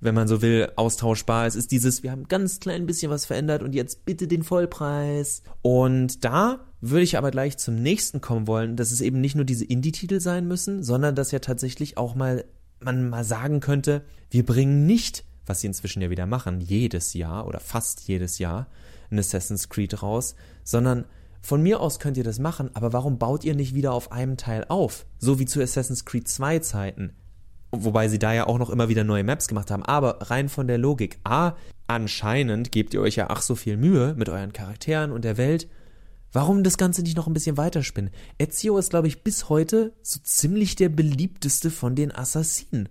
wenn 0.00 0.14
man 0.14 0.28
so 0.28 0.42
will, 0.42 0.70
austauschbar. 0.76 1.46
Es 1.46 1.56
ist 1.56 1.72
dieses, 1.72 2.02
wir 2.02 2.10
haben 2.10 2.28
ganz 2.28 2.60
klein 2.60 2.86
bisschen 2.86 3.10
was 3.10 3.26
verändert 3.26 3.62
und 3.62 3.74
jetzt 3.74 4.04
bitte 4.04 4.28
den 4.28 4.42
Vollpreis. 4.42 5.42
Und 5.62 6.24
da 6.24 6.60
würde 6.80 7.02
ich 7.02 7.18
aber 7.18 7.30
gleich 7.30 7.58
zum 7.58 7.74
nächsten 7.74 8.20
kommen 8.20 8.46
wollen, 8.46 8.76
dass 8.76 8.92
es 8.92 9.00
eben 9.00 9.20
nicht 9.20 9.34
nur 9.34 9.44
diese 9.44 9.64
Indie-Titel 9.64 10.20
sein 10.20 10.46
müssen, 10.46 10.82
sondern 10.82 11.14
dass 11.14 11.32
ja 11.32 11.40
tatsächlich 11.40 11.96
auch 11.96 12.14
mal 12.14 12.44
man 12.80 13.08
mal 13.08 13.24
sagen 13.24 13.60
könnte, 13.60 14.04
wir 14.30 14.44
bringen 14.44 14.86
nicht, 14.86 15.24
was 15.46 15.60
sie 15.60 15.66
inzwischen 15.66 16.02
ja 16.02 16.10
wieder 16.10 16.26
machen, 16.26 16.60
jedes 16.60 17.14
Jahr 17.14 17.46
oder 17.46 17.60
fast 17.60 18.02
jedes 18.02 18.38
Jahr 18.38 18.68
ein 19.10 19.18
Assassin's 19.18 19.68
Creed 19.68 20.02
raus, 20.02 20.34
sondern 20.64 21.06
von 21.40 21.62
mir 21.62 21.80
aus 21.80 21.98
könnt 21.98 22.16
ihr 22.16 22.24
das 22.24 22.38
machen, 22.38 22.70
aber 22.74 22.92
warum 22.92 23.18
baut 23.18 23.44
ihr 23.44 23.54
nicht 23.54 23.74
wieder 23.74 23.92
auf 23.92 24.12
einem 24.12 24.36
Teil 24.36 24.66
auf? 24.68 25.06
So 25.18 25.38
wie 25.38 25.46
zu 25.46 25.62
Assassin's 25.62 26.04
Creed 26.04 26.28
2 26.28 26.58
Zeiten. 26.60 27.14
Wobei 27.70 28.08
sie 28.08 28.18
da 28.18 28.32
ja 28.32 28.46
auch 28.46 28.58
noch 28.58 28.70
immer 28.70 28.88
wieder 28.88 29.04
neue 29.04 29.24
Maps 29.24 29.46
gemacht 29.46 29.70
haben. 29.70 29.84
Aber 29.84 30.30
rein 30.30 30.48
von 30.48 30.66
der 30.66 30.78
Logik. 30.78 31.18
A, 31.24 31.52
anscheinend 31.86 32.72
gebt 32.72 32.94
ihr 32.94 33.00
euch 33.00 33.16
ja 33.16 33.26
ach 33.28 33.42
so 33.42 33.54
viel 33.54 33.76
Mühe 33.76 34.14
mit 34.16 34.28
euren 34.28 34.52
Charakteren 34.52 35.12
und 35.12 35.24
der 35.24 35.36
Welt. 35.36 35.68
Warum 36.32 36.62
das 36.62 36.76
Ganze 36.76 37.02
nicht 37.02 37.16
noch 37.16 37.26
ein 37.26 37.32
bisschen 37.32 37.56
weiterspinnen? 37.56 38.10
Ezio 38.38 38.76
ist, 38.76 38.90
glaube 38.90 39.08
ich, 39.08 39.22
bis 39.22 39.48
heute 39.48 39.94
so 40.02 40.20
ziemlich 40.22 40.76
der 40.76 40.90
beliebteste 40.90 41.70
von 41.70 41.94
den 41.94 42.14
Assassinen. 42.14 42.90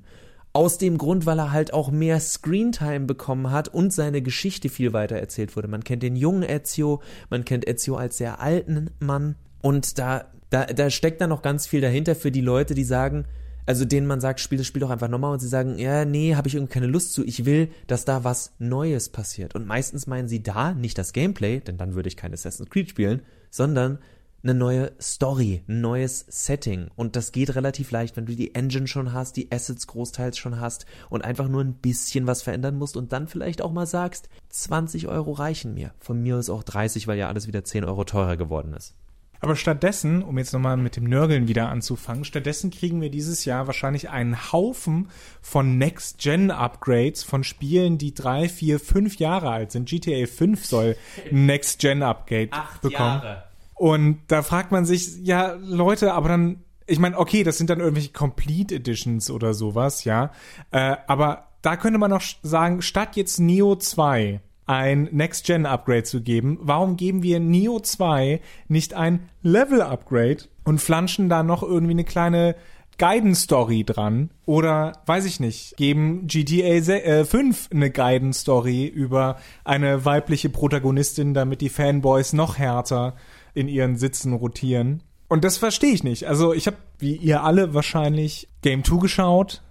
Aus 0.54 0.80
dem 0.80 0.98
Grund, 0.98 1.28
weil 1.28 1.40
er 1.40 1.52
halt 1.52 1.72
auch 1.72 1.92
mehr 1.92 2.20
Screentime 2.20 3.06
bekommen 3.06 3.52
hat 3.52 3.68
und 3.68 3.94
seine 3.94 4.24
Geschichte 4.24 4.70
viel 4.70 4.92
weiter 4.92 5.18
erzählt 5.18 5.56
wurde. 5.56 5.68
Man 5.68 5.84
kennt 5.84 6.02
den 6.02 6.16
jungen 6.16 6.42
Ezio, 6.42 7.02
man 7.30 7.46
kennt 7.46 7.68
Ezio 7.68 7.96
als 7.96 8.18
sehr 8.18 8.42
alten 8.42 8.90
Mann. 9.00 9.36
Und 9.62 10.00
da, 10.00 10.26
da, 10.50 10.66
da 10.66 10.90
steckt 10.90 11.22
dann 11.22 11.30
noch 11.30 11.44
ganz 11.44 11.68
viel 11.68 11.82
dahinter 11.82 12.16
für 12.16 12.32
die 12.32 12.42
Leute, 12.42 12.74
die 12.74 12.84
sagen, 12.84 13.26
also 13.68 13.86
denen 13.86 14.08
man 14.08 14.22
sagt, 14.22 14.40
spiel 14.40 14.58
das 14.58 14.66
Spiel 14.66 14.80
doch 14.80 14.90
einfach 14.90 15.10
nochmal 15.10 15.34
und 15.34 15.40
sie 15.40 15.48
sagen, 15.48 15.78
ja, 15.78 16.06
nee, 16.06 16.36
habe 16.36 16.48
ich 16.48 16.56
irgendwie 16.56 16.74
keine 16.74 16.88
Lust 16.88 17.14
zu. 17.14 17.24
Ich 17.26 17.46
will, 17.46 17.70
dass 17.86 18.06
da 18.06 18.24
was 18.24 18.54
Neues 18.60 19.10
passiert. 19.10 19.56
Und 19.56 19.68
meistens 19.68 20.08
meinen 20.08 20.30
sie 20.30 20.42
da 20.42 20.74
nicht 20.74 20.98
das 20.98 21.14
Gameplay, 21.14 21.60
denn 21.60 21.78
dann 21.78 21.94
würde 21.94 22.08
ich 22.08 22.18
kein 22.18 22.34
Assassin's 22.34 22.70
Creed 22.70 22.90
spielen, 22.90 23.22
sondern 23.52 24.00
eine 24.44 24.54
neue 24.54 24.94
Story, 25.02 25.64
ein 25.68 25.82
neues 25.82 26.26
Setting. 26.30 26.88
Und 26.96 27.18
das 27.18 27.34
geht 27.34 27.56
relativ 27.56 27.92
leicht, 27.92 28.16
wenn 28.16 28.26
du 28.26 28.36
die 28.36 28.56
Engine 28.56 28.88
schon 28.88 29.12
hast, 29.12 29.36
die 29.36 29.52
Assets 29.52 29.88
großteils 29.88 30.38
schon 30.38 30.62
hast 30.62 30.86
und 31.10 31.26
einfach 31.26 31.50
nur 31.50 31.62
ein 31.62 31.74
bisschen 31.74 32.26
was 32.26 32.44
verändern 32.44 32.78
musst 32.78 32.96
und 32.96 33.12
dann 33.12 33.28
vielleicht 33.28 33.62
auch 33.62 33.74
mal 33.74 33.88
sagst, 33.88 34.30
20 34.50 35.10
Euro 35.10 35.34
reichen 35.34 35.74
mir. 35.74 35.94
Von 36.00 36.22
mir 36.22 36.38
ist 36.38 36.50
auch 36.50 36.64
30, 36.64 37.08
weil 37.08 37.18
ja 37.18 37.28
alles 37.28 37.48
wieder 37.48 37.66
10 37.66 37.84
Euro 37.84 38.06
teurer 38.06 38.38
geworden 38.38 38.74
ist. 38.74 38.96
Aber 39.40 39.56
stattdessen, 39.56 40.24
um 40.24 40.38
jetzt 40.38 40.54
nochmal 40.54 40.78
mit 40.78 40.96
dem 40.96 41.06
Nörgeln 41.06 41.48
wieder 41.48 41.70
anzufangen, 41.70 42.26
stattdessen 42.26 42.72
kriegen 42.72 43.02
wir 43.02 43.10
dieses 43.10 43.46
Jahr 43.46 43.68
wahrscheinlich 43.68 44.10
einen 44.10 44.52
Haufen 44.52 45.10
von 45.42 45.78
Next-Gen-Upgrades 45.78 47.24
von 47.24 47.44
Spielen, 47.44 47.98
die 47.98 48.14
drei, 48.14 48.50
vier, 48.50 48.80
fünf 48.80 49.18
Jahre 49.18 49.52
alt 49.52 49.72
sind. 49.72 49.88
GTA 49.88 50.26
5 50.26 50.66
soll 50.66 50.96
ein 51.32 51.46
Next-Gen-Upgrade 51.46 52.50
bekommen. 52.82 53.22
Jahre. 53.22 53.44
Und 53.76 54.22
da 54.28 54.42
fragt 54.42 54.72
man 54.72 54.86
sich, 54.86 55.18
ja, 55.22 55.54
Leute, 55.62 56.14
aber 56.14 56.30
dann, 56.30 56.64
ich 56.88 56.98
meine, 56.98 57.18
okay, 57.18 57.44
das 57.44 57.60
sind 57.60 57.70
dann 57.70 57.80
irgendwelche 57.80 58.12
Complete 58.12 58.76
Editions 58.76 59.30
oder 59.30 59.54
sowas, 59.54 60.04
ja. 60.04 60.32
Äh, 60.72 60.98
aber 61.06 61.50
da 61.62 61.78
könnte 61.78 62.00
man 62.00 62.10
noch 62.10 62.24
sagen, 62.42 62.82
statt 62.82 63.16
jetzt 63.16 63.40
Neo 63.40 63.76
2 63.76 64.42
ein 64.68 65.10
Next-Gen-Upgrade 65.12 66.04
zu 66.04 66.22
geben, 66.22 66.60
warum 66.62 66.98
geben 66.98 67.24
wir 67.24 67.40
Neo 67.40 67.80
2 67.80 68.42
nicht 68.68 68.94
ein 68.94 69.30
Level-Upgrade 69.42 70.44
und 70.66 70.80
flanschen 70.80 71.30
da 71.30 71.42
noch 71.42 71.64
irgendwie 71.64 71.94
eine 71.94 72.04
kleine 72.04 72.56
Guidance-Story 72.98 73.84
dran? 73.86 74.30
Oder, 74.46 75.02
weiß 75.06 75.26
ich 75.26 75.40
nicht, 75.40 75.78
geben 75.78 76.28
GTA 76.28 77.26
5 77.26 77.70
äh, 77.72 77.76
eine 77.76 77.92
Guidance-Story 77.92 78.86
über 78.86 79.38
eine 79.64 80.04
weibliche 80.04 80.50
Protagonistin, 80.50 81.34
damit 81.34 81.62
die 81.62 81.70
Fanboys 81.70 82.34
noch 82.34 82.58
härter 82.58 83.16
in 83.54 83.68
ihren 83.68 83.96
Sitzen 83.96 84.34
rotieren? 84.34 85.02
Und 85.30 85.44
das 85.44 85.58
verstehe 85.58 85.94
ich 85.94 86.04
nicht. 86.04 86.26
Also 86.26 86.54
ich 86.54 86.68
habe, 86.68 86.78
wie 87.00 87.16
ihr 87.16 87.44
alle 87.44 87.74
wahrscheinlich, 87.74 88.48
Game 88.62 88.84
2 88.84 88.98
geschaut, 88.98 89.62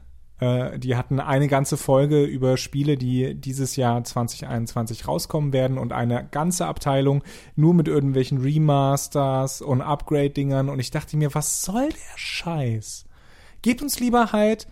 äh, 0.40 0.78
die 0.78 0.96
hatten 0.96 1.20
eine 1.20 1.48
ganze 1.48 1.76
Folge 1.76 2.24
über 2.24 2.56
Spiele, 2.56 2.96
die 2.96 3.34
dieses 3.34 3.76
Jahr 3.76 4.02
2021 4.04 5.08
rauskommen 5.08 5.52
werden 5.52 5.78
und 5.78 5.92
eine 5.92 6.28
ganze 6.30 6.66
Abteilung 6.66 7.22
nur 7.54 7.74
mit 7.74 7.88
irgendwelchen 7.88 8.38
Remasters 8.38 9.62
und 9.62 9.80
Upgrade-Dingern. 9.80 10.68
Und 10.68 10.78
ich 10.78 10.90
dachte 10.90 11.16
mir, 11.16 11.34
was 11.34 11.62
soll 11.62 11.88
der 11.88 12.16
Scheiß? 12.16 13.06
Gebt 13.62 13.82
uns 13.82 13.98
lieber 14.00 14.32
halt, 14.32 14.66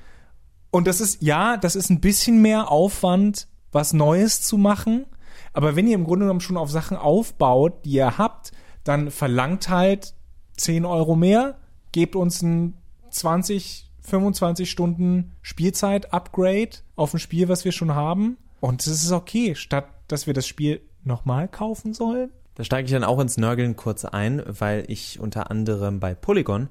und 0.71 0.88
das 0.88 1.00
ist, 1.00 1.23
ja, 1.23 1.56
das 1.56 1.76
ist 1.76 1.88
ein 1.88 2.00
bisschen 2.00 2.42
mehr 2.42 2.68
Aufwand, 2.68 3.47
was 3.71 3.92
Neues 3.92 4.42
zu 4.42 4.59
machen. 4.59 5.06
Aber 5.52 5.76
wenn 5.76 5.87
ihr 5.87 5.94
im 5.94 6.04
Grunde 6.04 6.25
genommen 6.25 6.40
schon 6.40 6.56
auf 6.56 6.68
Sachen 6.68 6.97
aufbaut, 6.97 7.85
die 7.85 7.92
ihr 7.92 8.18
habt, 8.18 8.50
dann 8.83 9.12
verlangt 9.12 9.68
halt 9.68 10.14
10 10.56 10.85
Euro 10.85 11.14
mehr, 11.14 11.59
gebt 11.92 12.16
uns 12.16 12.42
ein 12.42 12.75
20, 13.11 13.88
25 14.04 14.70
Stunden 14.70 15.32
Spielzeit-Upgrade 15.42 16.70
auf 16.96 17.14
ein 17.14 17.18
Spiel, 17.18 17.49
was 17.49 17.64
wir 17.64 17.73
schon 17.73 17.94
haben. 17.94 18.37
Und 18.61 18.87
es 18.87 19.02
ist 19.02 19.12
okay, 19.12 19.54
statt 19.54 19.87
dass 20.08 20.26
wir 20.26 20.34
das 20.34 20.46
Spiel 20.46 20.80
nochmal 21.02 21.49
kaufen 21.49 21.94
sollen. 21.94 22.30
Da 22.54 22.64
steige 22.64 22.87
ich 22.87 22.92
dann 22.92 23.04
auch 23.04 23.18
ins 23.18 23.37
Nörgeln 23.37 23.75
kurz 23.76 24.04
ein, 24.04 24.42
weil 24.46 24.84
ich 24.88 25.18
unter 25.18 25.50
anderem 25.50 25.99
bei 25.99 26.14
Polygon 26.14 26.68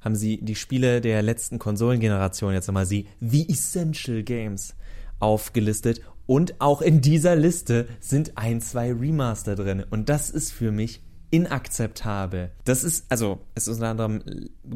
haben 0.00 0.14
sie 0.14 0.38
die 0.42 0.54
Spiele 0.54 1.00
der 1.00 1.22
letzten 1.22 1.58
Konsolengeneration, 1.58 2.52
jetzt 2.52 2.66
nochmal 2.66 2.86
sie, 2.86 3.06
The 3.20 3.48
Essential 3.48 4.22
Games, 4.22 4.74
aufgelistet. 5.18 6.02
Und 6.26 6.60
auch 6.60 6.82
in 6.82 7.00
dieser 7.00 7.36
Liste 7.36 7.88
sind 8.00 8.36
ein, 8.36 8.60
zwei 8.60 8.92
Remaster 8.92 9.56
drin. 9.56 9.82
Und 9.88 10.10
das 10.10 10.30
ist 10.30 10.52
für 10.52 10.72
mich 10.72 11.02
inakzeptabel. 11.34 12.52
Das 12.64 12.84
ist, 12.84 13.06
also, 13.08 13.40
es 13.54 13.66
ist 13.66 13.74
unter 13.74 13.88
anderem, 13.88 14.22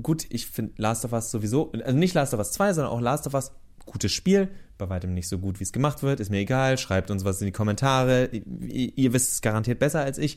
gut, 0.02 0.26
ich 0.30 0.46
finde 0.46 0.72
Last 0.76 1.04
of 1.04 1.12
Us 1.12 1.30
sowieso, 1.30 1.70
also 1.72 1.96
nicht 1.96 2.14
Last 2.14 2.34
of 2.34 2.40
Us 2.40 2.52
2, 2.52 2.74
sondern 2.74 2.92
auch 2.92 3.00
Last 3.00 3.26
of 3.28 3.34
Us, 3.34 3.52
gutes 3.86 4.12
Spiel, 4.12 4.48
bei 4.76 4.88
weitem 4.88 5.14
nicht 5.14 5.28
so 5.28 5.38
gut, 5.38 5.60
wie 5.60 5.64
es 5.64 5.72
gemacht 5.72 6.02
wird, 6.02 6.18
ist 6.18 6.30
mir 6.30 6.38
egal, 6.38 6.76
schreibt 6.76 7.10
uns 7.10 7.24
was 7.24 7.40
in 7.40 7.46
die 7.46 7.52
Kommentare, 7.52 8.26
ihr, 8.26 8.92
ihr 8.96 9.12
wisst 9.12 9.32
es 9.32 9.40
garantiert 9.40 9.78
besser 9.78 10.00
als 10.00 10.18
ich. 10.18 10.36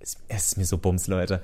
Es, 0.00 0.16
es 0.28 0.46
ist 0.46 0.56
mir 0.56 0.64
so 0.64 0.78
bums, 0.78 1.06
Leute. 1.06 1.42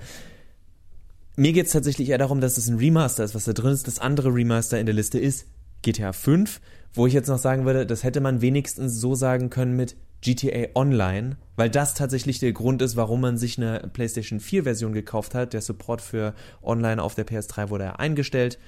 Mir 1.37 1.53
geht 1.53 1.67
es 1.67 1.73
tatsächlich 1.73 2.09
eher 2.09 2.19
darum, 2.19 2.41
dass 2.41 2.57
es 2.57 2.69
ein 2.69 2.79
Remaster 2.79 3.25
ist, 3.25 3.35
was 3.35 3.45
da 3.45 3.53
drin 3.53 3.73
ist. 3.73 3.87
Das 3.87 3.99
andere 3.99 4.33
Remaster 4.33 4.79
in 4.79 4.87
der 4.87 4.95
Liste 4.95 5.19
ist 5.19 5.47
GTA 5.83 6.13
5, 6.13 6.61
wo 6.95 7.07
ich 7.07 7.13
jetzt 7.13 7.29
noch 7.29 7.39
sagen 7.39 7.67
würde, 7.67 7.85
das 7.85 8.05
hätte 8.05 8.21
man 8.21 8.41
wenigstens 8.41 9.01
so 9.01 9.15
sagen 9.15 9.51
können 9.51 9.77
mit 9.77 9.97
GTA 10.25 10.69
Online, 10.75 11.37
weil 11.55 11.71
das 11.71 11.95
tatsächlich 11.95 12.39
der 12.39 12.53
Grund 12.53 12.83
ist, 12.83 12.97
warum 12.97 13.21
man 13.21 13.37
sich 13.37 13.59
eine 13.59 13.89
PlayStation 13.93 14.41
4 14.41 14.65
Version 14.65 14.93
gekauft 14.93 15.35
hat. 15.35 15.53
Der 15.53 15.61
Support 15.61 16.01
für 16.01 16.35
Online 16.63 17.01
auf 17.03 17.15
der 17.15 17.27
PS3 17.27 17.69
wurde 17.69 17.85
ja 17.85 17.97
eingestellt. 17.97 18.59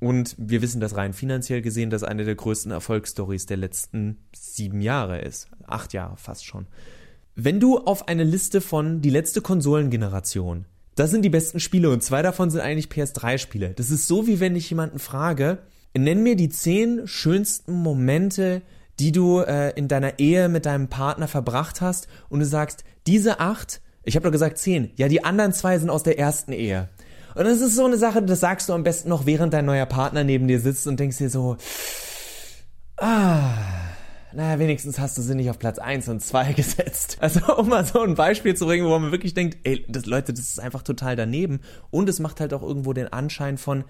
Und 0.00 0.34
wir 0.36 0.60
wissen 0.60 0.80
das 0.80 0.96
rein 0.96 1.14
finanziell 1.14 1.62
gesehen, 1.62 1.88
dass 1.88 2.02
eine 2.02 2.24
der 2.24 2.34
größten 2.34 2.70
Erfolgsstories 2.70 3.46
der 3.46 3.56
letzten 3.56 4.18
sieben 4.34 4.80
Jahre 4.80 5.20
ist. 5.20 5.48
Acht 5.66 5.92
Jahre 5.94 6.16
fast 6.16 6.44
schon. 6.44 6.66
Wenn 7.34 7.60
du 7.60 7.78
auf 7.78 8.08
eine 8.08 8.24
Liste 8.24 8.60
von 8.60 9.00
die 9.00 9.10
letzte 9.10 9.40
Konsolengeneration, 9.40 10.66
das 10.96 11.10
sind 11.10 11.22
die 11.22 11.30
besten 11.30 11.60
Spiele 11.60 11.90
und 11.90 12.02
zwei 12.02 12.22
davon 12.22 12.50
sind 12.50 12.62
eigentlich 12.62 12.86
PS3-Spiele. 12.86 13.74
Das 13.74 13.90
ist 13.90 14.06
so, 14.06 14.26
wie 14.26 14.40
wenn 14.40 14.56
ich 14.56 14.68
jemanden 14.68 14.98
frage, 14.98 15.58
nenn 15.96 16.22
mir 16.22 16.36
die 16.36 16.48
zehn 16.48 17.06
schönsten 17.06 17.72
Momente, 17.72 18.62
die 18.98 19.12
du 19.12 19.40
äh, 19.40 19.70
in 19.70 19.88
deiner 19.88 20.18
Ehe 20.18 20.48
mit 20.48 20.66
deinem 20.66 20.88
Partner 20.88 21.28
verbracht 21.28 21.80
hast 21.80 22.08
und 22.28 22.40
du 22.40 22.46
sagst, 22.46 22.84
diese 23.06 23.40
acht, 23.40 23.80
ich 24.04 24.16
habe 24.16 24.24
doch 24.24 24.32
gesagt 24.32 24.58
zehn, 24.58 24.90
ja, 24.96 25.08
die 25.08 25.24
anderen 25.24 25.52
zwei 25.52 25.78
sind 25.78 25.90
aus 25.90 26.02
der 26.02 26.18
ersten 26.18 26.52
Ehe. 26.52 26.88
Und 27.34 27.44
das 27.44 27.60
ist 27.60 27.74
so 27.76 27.84
eine 27.84 27.98
Sache, 27.98 28.22
das 28.22 28.40
sagst 28.40 28.68
du 28.68 28.72
am 28.72 28.82
besten 28.82 29.10
noch, 29.10 29.26
während 29.26 29.52
dein 29.52 29.66
neuer 29.66 29.86
Partner 29.86 30.24
neben 30.24 30.48
dir 30.48 30.58
sitzt 30.58 30.86
und 30.86 30.98
denkst 30.98 31.18
dir 31.18 31.28
so, 31.28 31.58
ah, 32.96 33.52
naja, 34.32 34.58
wenigstens 34.58 34.98
hast 34.98 35.18
du 35.18 35.22
sie 35.22 35.34
nicht 35.34 35.50
auf 35.50 35.58
Platz 35.58 35.78
1 35.78 36.08
und 36.08 36.20
2 36.20 36.52
gesetzt. 36.54 37.18
Also, 37.20 37.56
um 37.56 37.68
mal 37.68 37.84
so 37.84 38.00
ein 38.00 38.14
Beispiel 38.14 38.54
zu 38.54 38.66
bringen, 38.66 38.86
wo 38.86 38.98
man 38.98 39.12
wirklich 39.12 39.34
denkt, 39.34 39.58
ey, 39.64 39.84
das, 39.88 40.06
Leute, 40.06 40.32
das 40.32 40.48
ist 40.48 40.60
einfach 40.60 40.82
total 40.82 41.16
daneben. 41.16 41.60
Und 41.90 42.08
es 42.08 42.20
macht 42.20 42.40
halt 42.40 42.54
auch 42.54 42.62
irgendwo 42.62 42.92
den 42.92 43.12
Anschein 43.12 43.58
von, 43.58 43.84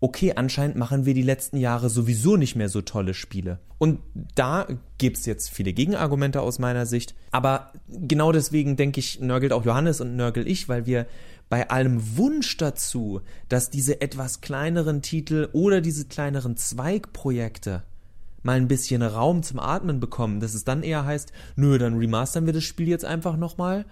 okay, 0.00 0.34
anscheinend 0.36 0.76
machen 0.76 1.06
wir 1.06 1.14
die 1.14 1.22
letzten 1.22 1.56
Jahre 1.56 1.88
sowieso 1.88 2.36
nicht 2.36 2.56
mehr 2.56 2.68
so 2.68 2.82
tolle 2.82 3.14
Spiele. 3.14 3.58
Und 3.78 4.00
da 4.34 4.66
gibt's 4.98 5.26
jetzt 5.26 5.50
viele 5.50 5.72
Gegenargumente 5.72 6.40
aus 6.40 6.58
meiner 6.58 6.86
Sicht. 6.86 7.14
Aber 7.30 7.72
genau 7.88 8.32
deswegen 8.32 8.76
denke 8.76 9.00
ich, 9.00 9.20
nörgelt 9.20 9.52
auch 9.52 9.64
Johannes 9.64 10.00
und 10.00 10.16
nörgel 10.16 10.46
ich, 10.46 10.68
weil 10.68 10.86
wir 10.86 11.06
bei 11.48 11.70
allem 11.70 12.16
Wunsch 12.16 12.56
dazu, 12.56 13.20
dass 13.48 13.70
diese 13.70 14.00
etwas 14.00 14.40
kleineren 14.40 15.00
Titel 15.00 15.48
oder 15.52 15.80
diese 15.80 16.06
kleineren 16.06 16.56
Zweigprojekte 16.56 17.82
mal 18.42 18.56
ein 18.56 18.68
bisschen 18.68 19.02
Raum 19.02 19.42
zum 19.42 19.58
Atmen 19.58 20.00
bekommen, 20.00 20.40
dass 20.40 20.54
es 20.54 20.64
dann 20.64 20.82
eher 20.82 21.04
heißt, 21.04 21.32
nö, 21.56 21.78
dann 21.78 21.98
remastern 21.98 22.46
wir 22.46 22.52
das 22.52 22.64
Spiel 22.64 22.88
jetzt 22.88 23.04
einfach 23.04 23.36
nochmal, 23.36 23.86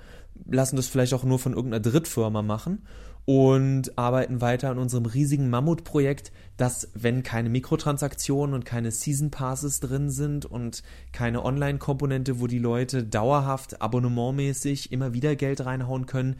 lassen 0.48 0.76
das 0.76 0.86
vielleicht 0.86 1.14
auch 1.14 1.24
nur 1.24 1.38
von 1.38 1.54
irgendeiner 1.54 1.82
Drittfirma 1.82 2.42
machen 2.42 2.82
und 3.26 3.96
arbeiten 3.96 4.40
weiter 4.40 4.70
an 4.70 4.78
unserem 4.78 5.06
riesigen 5.06 5.48
Mammutprojekt, 5.48 6.30
das, 6.56 6.90
wenn 6.94 7.22
keine 7.22 7.48
Mikrotransaktionen 7.48 8.54
und 8.54 8.64
keine 8.64 8.90
Season 8.90 9.30
Passes 9.30 9.80
drin 9.80 10.10
sind 10.10 10.44
und 10.44 10.82
keine 11.12 11.44
Online-Komponente, 11.44 12.40
wo 12.40 12.46
die 12.46 12.58
Leute 12.58 13.02
dauerhaft 13.02 13.80
abonnementmäßig 13.80 14.92
immer 14.92 15.14
wieder 15.14 15.36
Geld 15.36 15.64
reinhauen 15.64 16.06
können, 16.06 16.36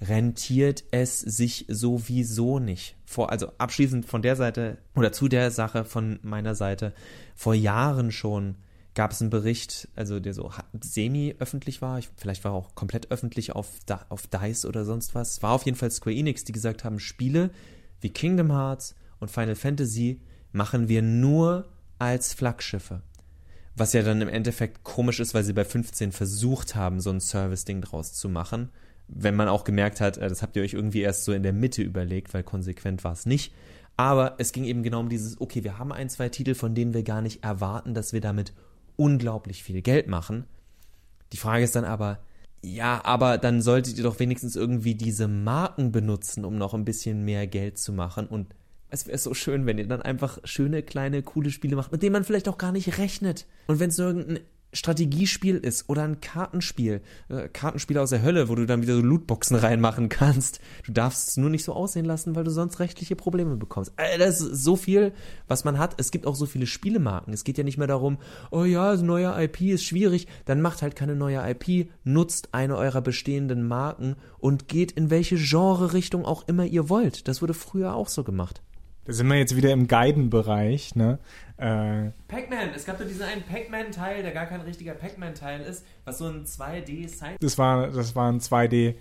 rentiert 0.00 0.84
es 0.90 1.20
sich 1.20 1.66
sowieso 1.68 2.58
nicht. 2.58 2.96
Vor, 3.06 3.30
also 3.30 3.52
abschließend 3.58 4.04
von 4.04 4.22
der 4.22 4.34
Seite 4.36 4.78
oder 4.96 5.12
zu 5.12 5.28
der 5.28 5.50
Sache 5.50 5.84
von 5.84 6.18
meiner 6.22 6.56
Seite, 6.56 6.92
vor 7.36 7.54
Jahren 7.54 8.10
schon 8.10 8.56
gab 8.94 9.12
es 9.12 9.20
einen 9.20 9.30
Bericht, 9.30 9.88
also 9.96 10.20
der 10.20 10.34
so 10.34 10.50
semi-öffentlich 10.80 11.82
war, 11.82 11.98
ich, 11.98 12.08
vielleicht 12.16 12.44
war 12.44 12.52
auch 12.52 12.74
komplett 12.74 13.10
öffentlich 13.10 13.52
auf, 13.52 13.68
auf 14.08 14.26
DICE 14.26 14.66
oder 14.66 14.84
sonst 14.84 15.14
was. 15.14 15.42
War 15.42 15.52
auf 15.52 15.64
jeden 15.64 15.76
Fall 15.76 15.90
Square 15.90 16.16
Enix, 16.16 16.44
die 16.44 16.52
gesagt 16.52 16.84
haben, 16.84 17.00
Spiele 17.00 17.50
wie 18.00 18.10
Kingdom 18.10 18.50
Hearts 18.50 18.94
und 19.18 19.30
Final 19.30 19.56
Fantasy 19.56 20.20
machen 20.52 20.88
wir 20.88 21.02
nur 21.02 21.68
als 21.98 22.34
Flaggschiffe. 22.34 23.02
Was 23.76 23.92
ja 23.92 24.02
dann 24.02 24.20
im 24.20 24.28
Endeffekt 24.28 24.84
komisch 24.84 25.18
ist, 25.18 25.34
weil 25.34 25.42
sie 25.42 25.52
bei 25.52 25.64
15 25.64 26.12
versucht 26.12 26.76
haben, 26.76 27.00
so 27.00 27.10
ein 27.10 27.20
Service-Ding 27.20 27.80
draus 27.80 28.12
zu 28.12 28.28
machen 28.28 28.70
wenn 29.08 29.36
man 29.36 29.48
auch 29.48 29.64
gemerkt 29.64 30.00
hat, 30.00 30.16
äh, 30.16 30.28
das 30.28 30.42
habt 30.42 30.56
ihr 30.56 30.62
euch 30.62 30.74
irgendwie 30.74 31.02
erst 31.02 31.24
so 31.24 31.32
in 31.32 31.42
der 31.42 31.52
Mitte 31.52 31.82
überlegt, 31.82 32.34
weil 32.34 32.42
konsequent 32.42 33.04
war 33.04 33.12
es 33.12 33.26
nicht. 33.26 33.52
Aber 33.96 34.34
es 34.38 34.52
ging 34.52 34.64
eben 34.64 34.82
genau 34.82 35.00
um 35.00 35.08
dieses, 35.08 35.40
okay, 35.40 35.62
wir 35.62 35.78
haben 35.78 35.92
ein, 35.92 36.08
zwei 36.08 36.28
Titel, 36.28 36.54
von 36.54 36.74
denen 36.74 36.94
wir 36.94 37.04
gar 37.04 37.22
nicht 37.22 37.44
erwarten, 37.44 37.94
dass 37.94 38.12
wir 38.12 38.20
damit 38.20 38.52
unglaublich 38.96 39.62
viel 39.62 39.82
Geld 39.82 40.08
machen. 40.08 40.44
Die 41.32 41.36
Frage 41.36 41.64
ist 41.64 41.76
dann 41.76 41.84
aber, 41.84 42.20
ja, 42.62 43.04
aber 43.04 43.38
dann 43.38 43.60
solltet 43.60 43.98
ihr 43.98 44.04
doch 44.04 44.18
wenigstens 44.18 44.56
irgendwie 44.56 44.94
diese 44.94 45.28
Marken 45.28 45.92
benutzen, 45.92 46.44
um 46.44 46.56
noch 46.56 46.74
ein 46.74 46.84
bisschen 46.84 47.24
mehr 47.24 47.46
Geld 47.46 47.78
zu 47.78 47.92
machen. 47.92 48.26
Und 48.26 48.54
es 48.88 49.06
wäre 49.06 49.18
so 49.18 49.34
schön, 49.34 49.66
wenn 49.66 49.78
ihr 49.78 49.88
dann 49.88 50.02
einfach 50.02 50.38
schöne, 50.44 50.82
kleine, 50.82 51.22
coole 51.22 51.50
Spiele 51.50 51.76
macht, 51.76 51.92
mit 51.92 52.02
denen 52.02 52.12
man 52.12 52.24
vielleicht 52.24 52.48
auch 52.48 52.58
gar 52.58 52.72
nicht 52.72 52.98
rechnet. 52.98 53.46
Und 53.66 53.80
wenn 53.80 53.90
es 53.90 53.98
nur 53.98 54.08
irgendein 54.08 54.40
Strategiespiel 54.74 55.56
ist 55.56 55.88
oder 55.88 56.02
ein 56.02 56.20
Kartenspiel, 56.20 57.00
äh, 57.28 57.48
Kartenspiel 57.48 57.98
aus 57.98 58.10
der 58.10 58.22
Hölle, 58.22 58.48
wo 58.48 58.54
du 58.54 58.66
dann 58.66 58.82
wieder 58.82 58.96
so 58.96 59.00
Lootboxen 59.00 59.56
reinmachen 59.64 60.08
kannst. 60.08 60.60
Du 60.84 60.92
darfst 60.92 61.28
es 61.28 61.36
nur 61.36 61.48
nicht 61.48 61.64
so 61.64 61.72
aussehen 61.72 62.04
lassen, 62.04 62.34
weil 62.34 62.44
du 62.44 62.50
sonst 62.50 62.80
rechtliche 62.80 63.16
Probleme 63.16 63.56
bekommst. 63.56 63.92
Äh, 63.96 64.18
das 64.18 64.40
ist 64.40 64.64
so 64.64 64.76
viel, 64.76 65.12
was 65.48 65.64
man 65.64 65.78
hat. 65.78 65.94
Es 65.98 66.10
gibt 66.10 66.26
auch 66.26 66.36
so 66.36 66.46
viele 66.46 66.66
Spielemarken. 66.66 67.32
Es 67.32 67.44
geht 67.44 67.56
ja 67.56 67.64
nicht 67.64 67.78
mehr 67.78 67.86
darum, 67.86 68.18
oh 68.50 68.64
ja, 68.64 68.96
neuer 68.96 69.38
IP 69.40 69.62
ist 69.62 69.84
schwierig. 69.84 70.26
Dann 70.44 70.60
macht 70.60 70.82
halt 70.82 70.96
keine 70.96 71.14
neue 71.14 71.42
IP, 71.48 71.88
nutzt 72.04 72.48
eine 72.52 72.76
eurer 72.76 73.00
bestehenden 73.00 73.66
Marken 73.66 74.16
und 74.38 74.68
geht 74.68 74.92
in 74.92 75.10
welche 75.10 75.36
Genre-Richtung 75.36 76.24
auch 76.24 76.46
immer 76.48 76.64
ihr 76.64 76.88
wollt. 76.88 77.28
Das 77.28 77.40
wurde 77.40 77.54
früher 77.54 77.94
auch 77.94 78.08
so 78.08 78.24
gemacht. 78.24 78.60
Da 79.04 79.12
sind 79.12 79.28
wir 79.28 79.36
jetzt 79.36 79.54
wieder 79.54 79.70
im 79.70 79.86
Guiden-Bereich, 79.86 80.96
ne? 80.96 81.18
Äh, 81.58 82.10
Pac-Man, 82.28 82.70
es 82.74 82.86
gab 82.86 82.98
doch 82.98 83.06
diesen 83.06 83.22
einen 83.22 83.42
Pac-Man-Teil, 83.42 84.22
der 84.22 84.32
gar 84.32 84.46
kein 84.46 84.62
richtiger 84.62 84.94
Pac-Man-Teil 84.94 85.60
ist, 85.60 85.84
was 86.04 86.18
so 86.18 86.26
ein 86.26 86.46
2D-Side... 86.46 87.36
Das 87.40 87.58
war, 87.58 87.90
das 87.90 88.16
war 88.16 88.32
ein 88.32 88.40
2D 88.40 88.94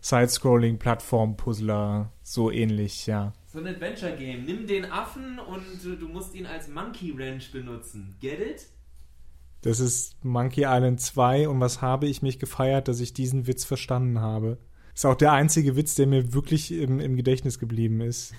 Side-Scrolling-Plattform-Puzzler, 0.00 2.12
so 2.22 2.52
ähnlich, 2.52 3.08
ja. 3.08 3.32
So 3.46 3.58
ein 3.58 3.66
Adventure-Game. 3.66 4.44
Nimm 4.44 4.68
den 4.68 4.84
Affen 4.84 5.40
und 5.40 5.64
du 5.82 6.06
musst 6.06 6.36
ihn 6.36 6.46
als 6.46 6.68
Monkey 6.68 7.18
Wrench 7.18 7.50
benutzen. 7.50 8.14
Get 8.20 8.38
it? 8.40 8.68
Das 9.62 9.80
ist 9.80 10.24
Monkey 10.24 10.66
Island 10.66 11.00
2 11.00 11.48
und 11.48 11.60
was 11.60 11.82
habe 11.82 12.06
ich 12.06 12.22
mich 12.22 12.38
gefeiert, 12.38 12.86
dass 12.86 13.00
ich 13.00 13.12
diesen 13.12 13.48
Witz 13.48 13.64
verstanden 13.64 14.20
habe. 14.20 14.58
Ist 14.94 15.04
auch 15.04 15.16
der 15.16 15.32
einzige 15.32 15.74
Witz, 15.74 15.96
der 15.96 16.06
mir 16.06 16.32
wirklich 16.32 16.70
im, 16.70 17.00
im 17.00 17.16
Gedächtnis 17.16 17.58
geblieben 17.58 18.00
ist. 18.00 18.34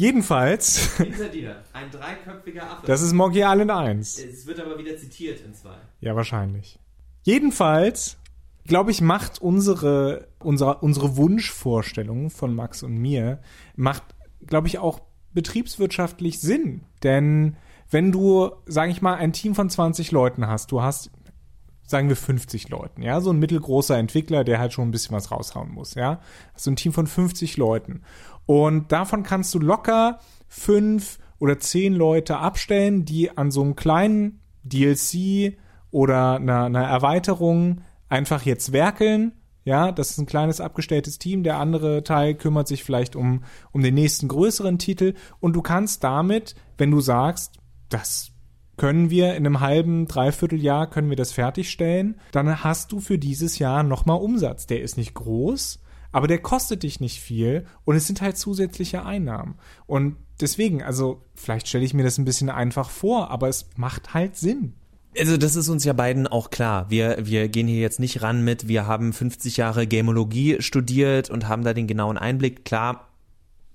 Jedenfalls. 0.00 0.96
Hinter 0.96 1.28
dir, 1.28 1.56
ein 1.74 1.90
dreiköpfiger 1.90 2.62
Affe. 2.62 2.86
Das 2.86 3.02
ist 3.02 3.12
Monkey 3.12 3.40
Island 3.40 3.70
1. 3.70 4.18
Es 4.18 4.46
wird 4.46 4.58
aber 4.58 4.78
wieder 4.78 4.96
zitiert 4.96 5.42
in 5.44 5.52
zwei. 5.52 5.74
Ja, 6.00 6.16
wahrscheinlich. 6.16 6.78
Jedenfalls, 7.22 8.16
glaube 8.64 8.92
ich, 8.92 9.02
macht 9.02 9.42
unsere, 9.42 10.28
unsere, 10.38 10.78
unsere 10.78 11.18
Wunschvorstellung 11.18 12.30
von 12.30 12.54
Max 12.54 12.82
und 12.82 12.96
mir, 12.96 13.40
macht, 13.76 14.02
glaube 14.46 14.68
ich, 14.68 14.78
auch 14.78 15.02
betriebswirtschaftlich 15.34 16.40
Sinn. 16.40 16.80
Denn 17.02 17.58
wenn 17.90 18.10
du, 18.10 18.52
sage 18.64 18.92
ich 18.92 19.02
mal, 19.02 19.16
ein 19.16 19.34
Team 19.34 19.54
von 19.54 19.68
20 19.68 20.12
Leuten 20.12 20.46
hast, 20.46 20.72
du 20.72 20.80
hast, 20.80 21.10
sagen 21.82 22.08
wir 22.08 22.16
50 22.16 22.70
Leuten, 22.70 23.02
ja, 23.02 23.20
so 23.20 23.32
ein 23.32 23.38
mittelgroßer 23.38 23.98
Entwickler, 23.98 24.44
der 24.44 24.60
halt 24.60 24.72
schon 24.72 24.88
ein 24.88 24.92
bisschen 24.92 25.14
was 25.14 25.30
raushauen 25.30 25.70
muss, 25.70 25.94
ja, 25.94 26.20
hast 26.54 26.66
du 26.66 26.70
ein 26.70 26.76
Team 26.76 26.94
von 26.94 27.06
50 27.06 27.58
Leuten 27.58 28.00
und 28.46 28.92
davon 28.92 29.22
kannst 29.22 29.54
du 29.54 29.58
locker 29.58 30.18
fünf 30.48 31.18
oder 31.38 31.58
zehn 31.58 31.94
Leute 31.94 32.38
abstellen, 32.38 33.04
die 33.04 33.36
an 33.36 33.50
so 33.50 33.62
einem 33.62 33.76
kleinen 33.76 34.40
DLC 34.62 35.56
oder 35.90 36.36
einer, 36.36 36.64
einer 36.64 36.84
Erweiterung 36.84 37.82
einfach 38.08 38.42
jetzt 38.42 38.72
werkeln, 38.72 39.32
Ja, 39.64 39.92
das 39.92 40.10
ist 40.10 40.18
ein 40.18 40.26
kleines 40.26 40.60
abgestelltes 40.60 41.18
Team. 41.18 41.42
Der 41.42 41.58
andere 41.58 42.02
Teil 42.02 42.34
kümmert 42.34 42.66
sich 42.66 42.82
vielleicht 42.82 43.14
um, 43.14 43.44
um 43.72 43.82
den 43.82 43.94
nächsten 43.94 44.28
größeren 44.28 44.78
Titel. 44.78 45.14
Und 45.38 45.54
du 45.54 45.62
kannst 45.62 46.02
damit, 46.02 46.54
wenn 46.78 46.90
du 46.90 47.00
sagst, 47.00 47.58
das 47.88 48.32
können 48.76 49.10
wir 49.10 49.34
in 49.34 49.46
einem 49.46 49.60
halben, 49.60 50.08
dreiviertel 50.08 50.60
Jahr 50.60 50.88
können 50.88 51.10
wir 51.10 51.16
das 51.16 51.32
fertigstellen, 51.32 52.18
dann 52.32 52.64
hast 52.64 52.92
du 52.92 53.00
für 53.00 53.18
dieses 53.18 53.58
Jahr 53.58 53.82
nochmal 53.82 54.18
Umsatz. 54.18 54.66
Der 54.66 54.80
ist 54.80 54.96
nicht 54.96 55.12
groß, 55.12 55.82
aber 56.12 56.26
der 56.26 56.38
kostet 56.38 56.82
dich 56.82 57.00
nicht 57.00 57.20
viel 57.20 57.66
und 57.84 57.96
es 57.96 58.06
sind 58.06 58.20
halt 58.20 58.36
zusätzliche 58.36 59.04
Einnahmen. 59.04 59.54
Und 59.86 60.16
deswegen, 60.40 60.82
also 60.82 61.22
vielleicht 61.34 61.68
stelle 61.68 61.84
ich 61.84 61.94
mir 61.94 62.02
das 62.02 62.18
ein 62.18 62.24
bisschen 62.24 62.50
einfach 62.50 62.90
vor, 62.90 63.30
aber 63.30 63.48
es 63.48 63.66
macht 63.76 64.14
halt 64.14 64.36
Sinn. 64.36 64.74
Also 65.18 65.36
das 65.36 65.56
ist 65.56 65.68
uns 65.68 65.84
ja 65.84 65.92
beiden 65.92 66.26
auch 66.26 66.50
klar. 66.50 66.88
Wir, 66.88 67.26
wir 67.26 67.48
gehen 67.48 67.66
hier 67.66 67.80
jetzt 67.80 67.98
nicht 67.98 68.22
ran 68.22 68.44
mit, 68.44 68.68
wir 68.68 68.86
haben 68.86 69.12
50 69.12 69.56
Jahre 69.56 69.86
Gamologie 69.86 70.60
studiert 70.60 71.30
und 71.30 71.48
haben 71.48 71.64
da 71.64 71.74
den 71.74 71.88
genauen 71.88 72.16
Einblick. 72.16 72.64
Klar, 72.64 73.08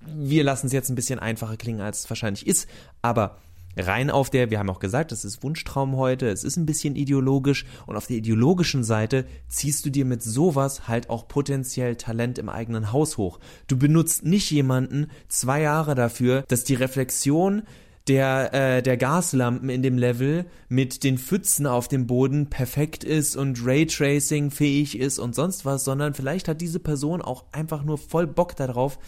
wir 0.00 0.44
lassen 0.44 0.66
es 0.68 0.72
jetzt 0.72 0.88
ein 0.88 0.94
bisschen 0.94 1.18
einfacher 1.18 1.56
klingen, 1.56 1.80
als 1.80 2.00
es 2.00 2.10
wahrscheinlich 2.10 2.46
ist, 2.46 2.68
aber 3.02 3.38
rein 3.76 4.10
auf 4.10 4.30
der, 4.30 4.50
wir 4.50 4.58
haben 4.58 4.70
auch 4.70 4.78
gesagt, 4.78 5.12
das 5.12 5.24
ist 5.24 5.42
Wunschtraum 5.42 5.96
heute, 5.96 6.28
es 6.28 6.44
ist 6.44 6.56
ein 6.56 6.66
bisschen 6.66 6.96
ideologisch 6.96 7.64
und 7.86 7.96
auf 7.96 8.06
der 8.06 8.16
ideologischen 8.16 8.84
Seite 8.84 9.26
ziehst 9.48 9.84
du 9.84 9.90
dir 9.90 10.04
mit 10.04 10.22
sowas 10.22 10.88
halt 10.88 11.10
auch 11.10 11.28
potenziell 11.28 11.96
Talent 11.96 12.38
im 12.38 12.48
eigenen 12.48 12.92
Haus 12.92 13.16
hoch. 13.16 13.38
Du 13.68 13.76
benutzt 13.76 14.24
nicht 14.24 14.50
jemanden 14.50 15.08
zwei 15.28 15.60
Jahre 15.60 15.94
dafür, 15.94 16.44
dass 16.48 16.64
die 16.64 16.74
Reflexion 16.74 17.62
der, 18.08 18.54
äh, 18.54 18.82
der 18.82 18.96
Gaslampen 18.96 19.68
in 19.68 19.82
dem 19.82 19.98
Level 19.98 20.46
mit 20.68 21.02
den 21.02 21.18
Pfützen 21.18 21.66
auf 21.66 21.88
dem 21.88 22.06
Boden 22.06 22.48
perfekt 22.48 23.02
ist 23.02 23.36
und 23.36 23.66
Raytracing 23.66 24.50
fähig 24.50 24.98
ist 24.98 25.18
und 25.18 25.34
sonst 25.34 25.64
was, 25.64 25.84
sondern 25.84 26.14
vielleicht 26.14 26.48
hat 26.48 26.60
diese 26.60 26.78
Person 26.78 27.20
auch 27.20 27.44
einfach 27.52 27.82
nur 27.82 27.98
voll 27.98 28.26
Bock 28.26 28.54
darauf, 28.54 28.98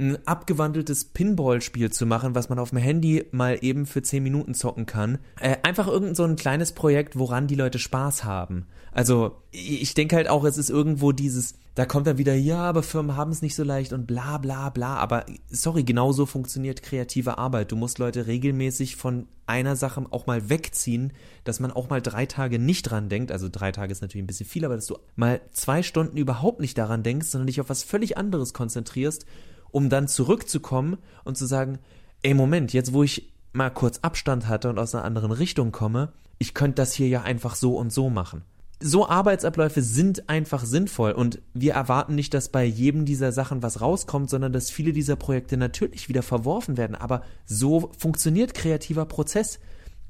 ein 0.00 0.26
abgewandeltes 0.26 1.04
Pinball-Spiel 1.04 1.90
zu 1.92 2.06
machen, 2.06 2.34
was 2.34 2.48
man 2.48 2.58
auf 2.58 2.70
dem 2.70 2.78
Handy 2.78 3.26
mal 3.32 3.58
eben 3.60 3.86
für 3.86 4.02
10 4.02 4.22
Minuten 4.22 4.54
zocken 4.54 4.86
kann. 4.86 5.18
Äh, 5.38 5.58
einfach 5.62 5.86
irgend 5.86 6.16
so 6.16 6.24
ein 6.24 6.36
kleines 6.36 6.72
Projekt, 6.72 7.18
woran 7.18 7.46
die 7.46 7.54
Leute 7.54 7.78
Spaß 7.78 8.24
haben. 8.24 8.66
Also 8.92 9.36
ich 9.52 9.94
denke 9.94 10.16
halt 10.16 10.28
auch, 10.28 10.44
es 10.44 10.58
ist 10.58 10.70
irgendwo 10.70 11.12
dieses, 11.12 11.54
da 11.74 11.84
kommt 11.84 12.06
dann 12.06 12.18
wieder, 12.18 12.34
ja, 12.34 12.62
aber 12.62 12.82
Firmen 12.82 13.16
haben 13.16 13.30
es 13.30 13.42
nicht 13.42 13.54
so 13.54 13.62
leicht 13.62 13.92
und 13.92 14.06
bla 14.06 14.38
bla 14.38 14.70
bla. 14.70 14.96
Aber 14.96 15.26
sorry, 15.50 15.84
genauso 15.84 16.26
funktioniert 16.26 16.82
kreative 16.82 17.38
Arbeit. 17.38 17.70
Du 17.70 17.76
musst 17.76 17.98
Leute 17.98 18.26
regelmäßig 18.26 18.96
von 18.96 19.28
einer 19.46 19.76
Sache 19.76 20.04
auch 20.10 20.26
mal 20.26 20.48
wegziehen, 20.48 21.12
dass 21.44 21.60
man 21.60 21.72
auch 21.72 21.90
mal 21.90 22.00
drei 22.00 22.26
Tage 22.26 22.58
nicht 22.58 22.84
dran 22.84 23.08
denkt. 23.08 23.32
Also 23.32 23.48
drei 23.50 23.70
Tage 23.70 23.92
ist 23.92 24.00
natürlich 24.00 24.24
ein 24.24 24.28
bisschen 24.28 24.46
viel, 24.46 24.64
aber 24.64 24.76
dass 24.76 24.86
du 24.86 24.96
mal 25.14 25.40
zwei 25.52 25.82
Stunden 25.82 26.16
überhaupt 26.16 26.60
nicht 26.60 26.78
daran 26.78 27.02
denkst, 27.02 27.28
sondern 27.28 27.48
dich 27.48 27.60
auf 27.60 27.68
was 27.68 27.82
völlig 27.82 28.16
anderes 28.16 28.54
konzentrierst 28.54 29.26
um 29.72 29.88
dann 29.88 30.08
zurückzukommen 30.08 30.98
und 31.24 31.36
zu 31.36 31.46
sagen, 31.46 31.78
ey 32.22 32.34
Moment, 32.34 32.72
jetzt 32.72 32.92
wo 32.92 33.02
ich 33.02 33.32
mal 33.52 33.70
kurz 33.70 33.98
Abstand 33.98 34.48
hatte 34.48 34.68
und 34.68 34.78
aus 34.78 34.94
einer 34.94 35.04
anderen 35.04 35.32
Richtung 35.32 35.72
komme, 35.72 36.12
ich 36.38 36.54
könnte 36.54 36.76
das 36.76 36.92
hier 36.92 37.08
ja 37.08 37.22
einfach 37.22 37.54
so 37.54 37.76
und 37.76 37.92
so 37.92 38.10
machen. 38.10 38.42
So 38.82 39.06
Arbeitsabläufe 39.06 39.82
sind 39.82 40.30
einfach 40.30 40.64
sinnvoll 40.64 41.12
und 41.12 41.42
wir 41.52 41.74
erwarten 41.74 42.14
nicht, 42.14 42.32
dass 42.32 42.48
bei 42.48 42.64
jedem 42.64 43.04
dieser 43.04 43.30
Sachen 43.30 43.62
was 43.62 43.82
rauskommt, 43.82 44.30
sondern 44.30 44.54
dass 44.54 44.70
viele 44.70 44.94
dieser 44.94 45.16
Projekte 45.16 45.58
natürlich 45.58 46.08
wieder 46.08 46.22
verworfen 46.22 46.78
werden. 46.78 46.96
Aber 46.96 47.22
so 47.44 47.90
funktioniert 47.98 48.54
kreativer 48.54 49.04
Prozess. 49.04 49.60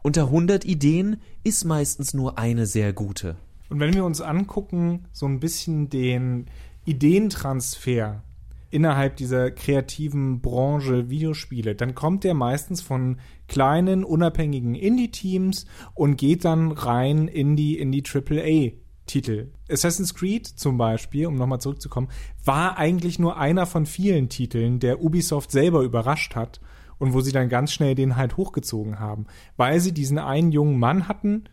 Unter 0.02 0.26
100 0.26 0.64
Ideen 0.64 1.21
ist 1.43 1.64
meistens 1.64 2.14
nur 2.14 2.38
eine 2.38 2.67
sehr 2.67 2.93
gute. 2.93 3.35
Und 3.71 3.81
wenn 3.81 3.93
wir 3.93 4.05
uns 4.05 4.21
angucken, 4.21 5.07
so 5.12 5.26
ein 5.26 5.40
bisschen 5.40 5.90
den 5.90 6.47
Ideentransfer, 6.85 8.23
innerhalb 8.71 9.17
dieser 9.17 9.50
kreativen 9.50 10.41
Branche 10.41 11.11
Videospiele, 11.11 11.75
dann 11.75 11.95
kommt 11.95 12.25
der 12.25 12.35
meistens 12.35 12.83
von 12.83 13.19
kleinen, 13.49 14.05
unabhängigen 14.05 14.75
Indie-Teams 14.75 15.67
und 15.95 16.17
geht 16.17 16.45
dann 16.45 16.73
rein 16.73 17.29
in 17.29 17.57
die, 17.57 17.79
in 17.79 17.93
die 17.93 18.05
AAA. 18.05 18.79
Titel. 19.07 19.49
Assassin's 19.69 20.15
Creed 20.15 20.47
zum 20.47 20.78
Beispiel, 20.78 21.26
um 21.26 21.35
nochmal 21.35 21.61
zurückzukommen, 21.61 22.09
war 22.45 22.78
eigentlich 22.78 23.19
nur 23.19 23.39
einer 23.39 23.67
von 23.67 23.85
vielen 23.85 24.28
Titeln, 24.28 24.78
der 24.78 25.02
Ubisoft 25.02 25.50
selber 25.50 25.83
überrascht 25.83 26.37
hat 26.37 26.61
und 26.99 27.13
wo 27.13 27.21
sie 27.21 27.33
dann 27.33 27.49
ganz 27.49 27.73
schnell 27.73 27.97
den 27.97 28.15
halt 28.15 28.37
hochgezogen 28.37 29.00
haben, 29.00 29.26
weil 29.56 29.80
sie 29.80 29.93
diesen 29.93 30.19
einen 30.19 30.52
jungen 30.52 30.78
Mann 30.78 31.09
hatten, 31.09 31.45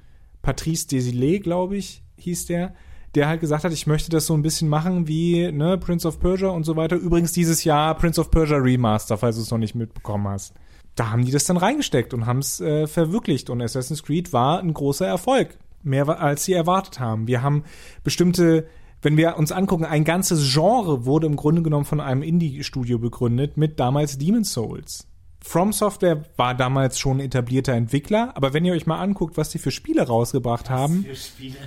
Patrice 0.44 0.88
Desilets, 0.88 1.44
glaube 1.44 1.78
ich, 1.78 2.04
hieß 2.18 2.46
der, 2.46 2.76
der 3.18 3.28
halt 3.28 3.42
gesagt 3.42 3.64
hat, 3.64 3.74
ich 3.74 3.88
möchte 3.88 4.10
das 4.10 4.28
so 4.28 4.36
ein 4.36 4.44
bisschen 4.44 4.70
machen 4.70 5.08
wie 5.08 5.52
ne, 5.52 5.78
Prince 5.78 6.08
of 6.08 6.20
Persia 6.20 6.50
und 6.50 6.64
so 6.64 6.76
weiter. 6.76 6.96
Übrigens 6.96 7.32
dieses 7.32 7.64
Jahr 7.64 7.96
Prince 7.96 8.22
of 8.22 8.32
Persia 8.32 8.58
Remaster, 8.58 9.18
falls 9.18 9.36
du 9.36 9.42
es 9.42 9.52
noch 9.52 9.58
nicht 9.58 9.76
mitbekommen 9.76 10.28
hast. 10.28 10.54
Da 10.96 11.12
haben 11.12 11.26
die 11.26 11.32
das 11.32 11.46
dann 11.46 11.58
reingesteckt 11.58 12.14
und 12.14 12.26
haben 12.26 12.40
es 12.40 12.62
äh, 12.62 12.88
verwirklicht 12.88 13.50
und 13.50 13.62
Assassin's 13.62 14.04
Creed 14.04 14.34
war 14.34 14.60
ein 14.60 14.74
großer 14.74 15.06
Erfolg. 15.06 15.58
Mehr 15.84 16.08
als 16.22 16.46
sie 16.46 16.54
erwartet 16.54 17.00
haben. 17.00 17.28
Wir 17.28 17.42
haben 17.42 17.64
bestimmte 18.04 18.68
wenn 19.02 19.16
wir 19.16 19.38
uns 19.38 19.52
angucken, 19.52 19.86
ein 19.86 20.04
ganzes 20.04 20.52
Genre 20.52 21.06
wurde 21.06 21.28
im 21.28 21.36
Grunde 21.36 21.62
genommen 21.62 21.86
von 21.86 22.02
einem 22.02 22.24
Indie-Studio 22.24 22.98
begründet 22.98 23.56
mit 23.56 23.80
damals 23.80 24.18
Demon's 24.18 24.54
Souls. 24.54 25.08
From 25.40 25.72
Software 25.72 26.24
war 26.36 26.56
damals 26.56 26.98
schon 26.98 27.20
etablierter 27.20 27.74
Entwickler, 27.74 28.36
aber 28.36 28.54
wenn 28.54 28.66
ihr 28.66 28.74
euch 28.74 28.88
mal 28.88 29.00
anguckt, 29.00 29.38
was 29.38 29.50
die 29.50 29.60
für 29.60 29.70
Spiele 29.72 30.08
rausgebracht 30.08 30.70
was 30.70 30.78
haben. 30.78 31.04
Für 31.04 31.16
Spiele? 31.16 31.58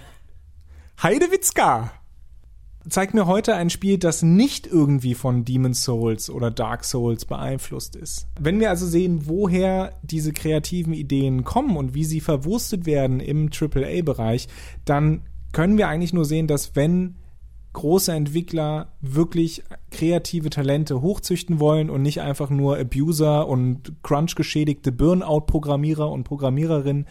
Heidewitzka! 1.03 1.93
Zeig 2.87 3.15
mir 3.15 3.27
heute 3.27 3.55
ein 3.55 3.71
Spiel, 3.71 3.97
das 3.97 4.23
nicht 4.23 4.67
irgendwie 4.67 5.15
von 5.15 5.47
Demon's 5.47 5.83
Souls 5.83 6.29
oder 6.29 6.51
Dark 6.51 6.85
Souls 6.85 7.25
beeinflusst 7.25 7.97
ist. 7.97 8.27
Wenn 8.39 8.61
wir 8.61 8.69
also 8.69 8.87
sehen, 8.87 9.23
woher 9.27 9.95
diese 10.03 10.35
kreativen 10.35 10.93
Ideen 10.93 11.43
kommen 11.43 11.79
und 11.79 11.95
wie 11.95 12.05
sie 12.05 12.21
verwurstet 12.21 12.85
werden 12.85 13.21
im 13.21 13.49
AAA-Bereich, 13.49 14.49
dann 14.85 15.23
können 15.53 15.79
wir 15.79 15.89
eigentlich 15.89 16.13
nur 16.13 16.27
sehen, 16.27 16.47
dass 16.47 16.77
wenn 16.77 17.17
große 17.73 18.13
Entwickler 18.13 18.93
wirklich 19.01 19.63
kreative 19.91 20.51
Talente 20.51 21.01
hochzüchten 21.01 21.61
wollen 21.61 21.89
und 21.89 22.03
nicht 22.03 22.21
einfach 22.21 22.51
nur 22.51 22.77
Abuser 22.77 23.49
und 23.49 23.95
Crunch-geschädigte 24.03 24.93
Burnout-Programmierer 24.93 26.11
und 26.11 26.25
Programmiererinnen, 26.25 27.07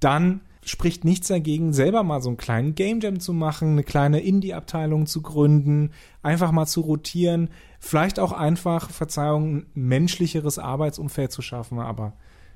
dann 0.00 0.40
spricht 0.66 1.04
nichts 1.04 1.28
dagegen, 1.28 1.72
selber 1.72 2.02
mal 2.02 2.22
so 2.22 2.28
einen 2.28 2.36
kleinen 2.36 2.74
Game 2.74 3.00
Jam 3.00 3.20
zu 3.20 3.32
machen, 3.32 3.72
eine 3.72 3.84
kleine 3.84 4.20
Indie-Abteilung 4.20 5.06
zu 5.06 5.22
gründen, 5.22 5.90
einfach 6.22 6.52
mal 6.52 6.66
zu 6.66 6.80
rotieren, 6.80 7.50
vielleicht 7.80 8.18
auch 8.18 8.32
einfach, 8.32 8.90
Verzeihung, 8.90 9.56
ein 9.56 9.66
menschlicheres 9.74 10.58
Arbeitsumfeld 10.58 11.32
zu 11.32 11.42
schaffen, 11.42 11.78
aber 11.78 12.14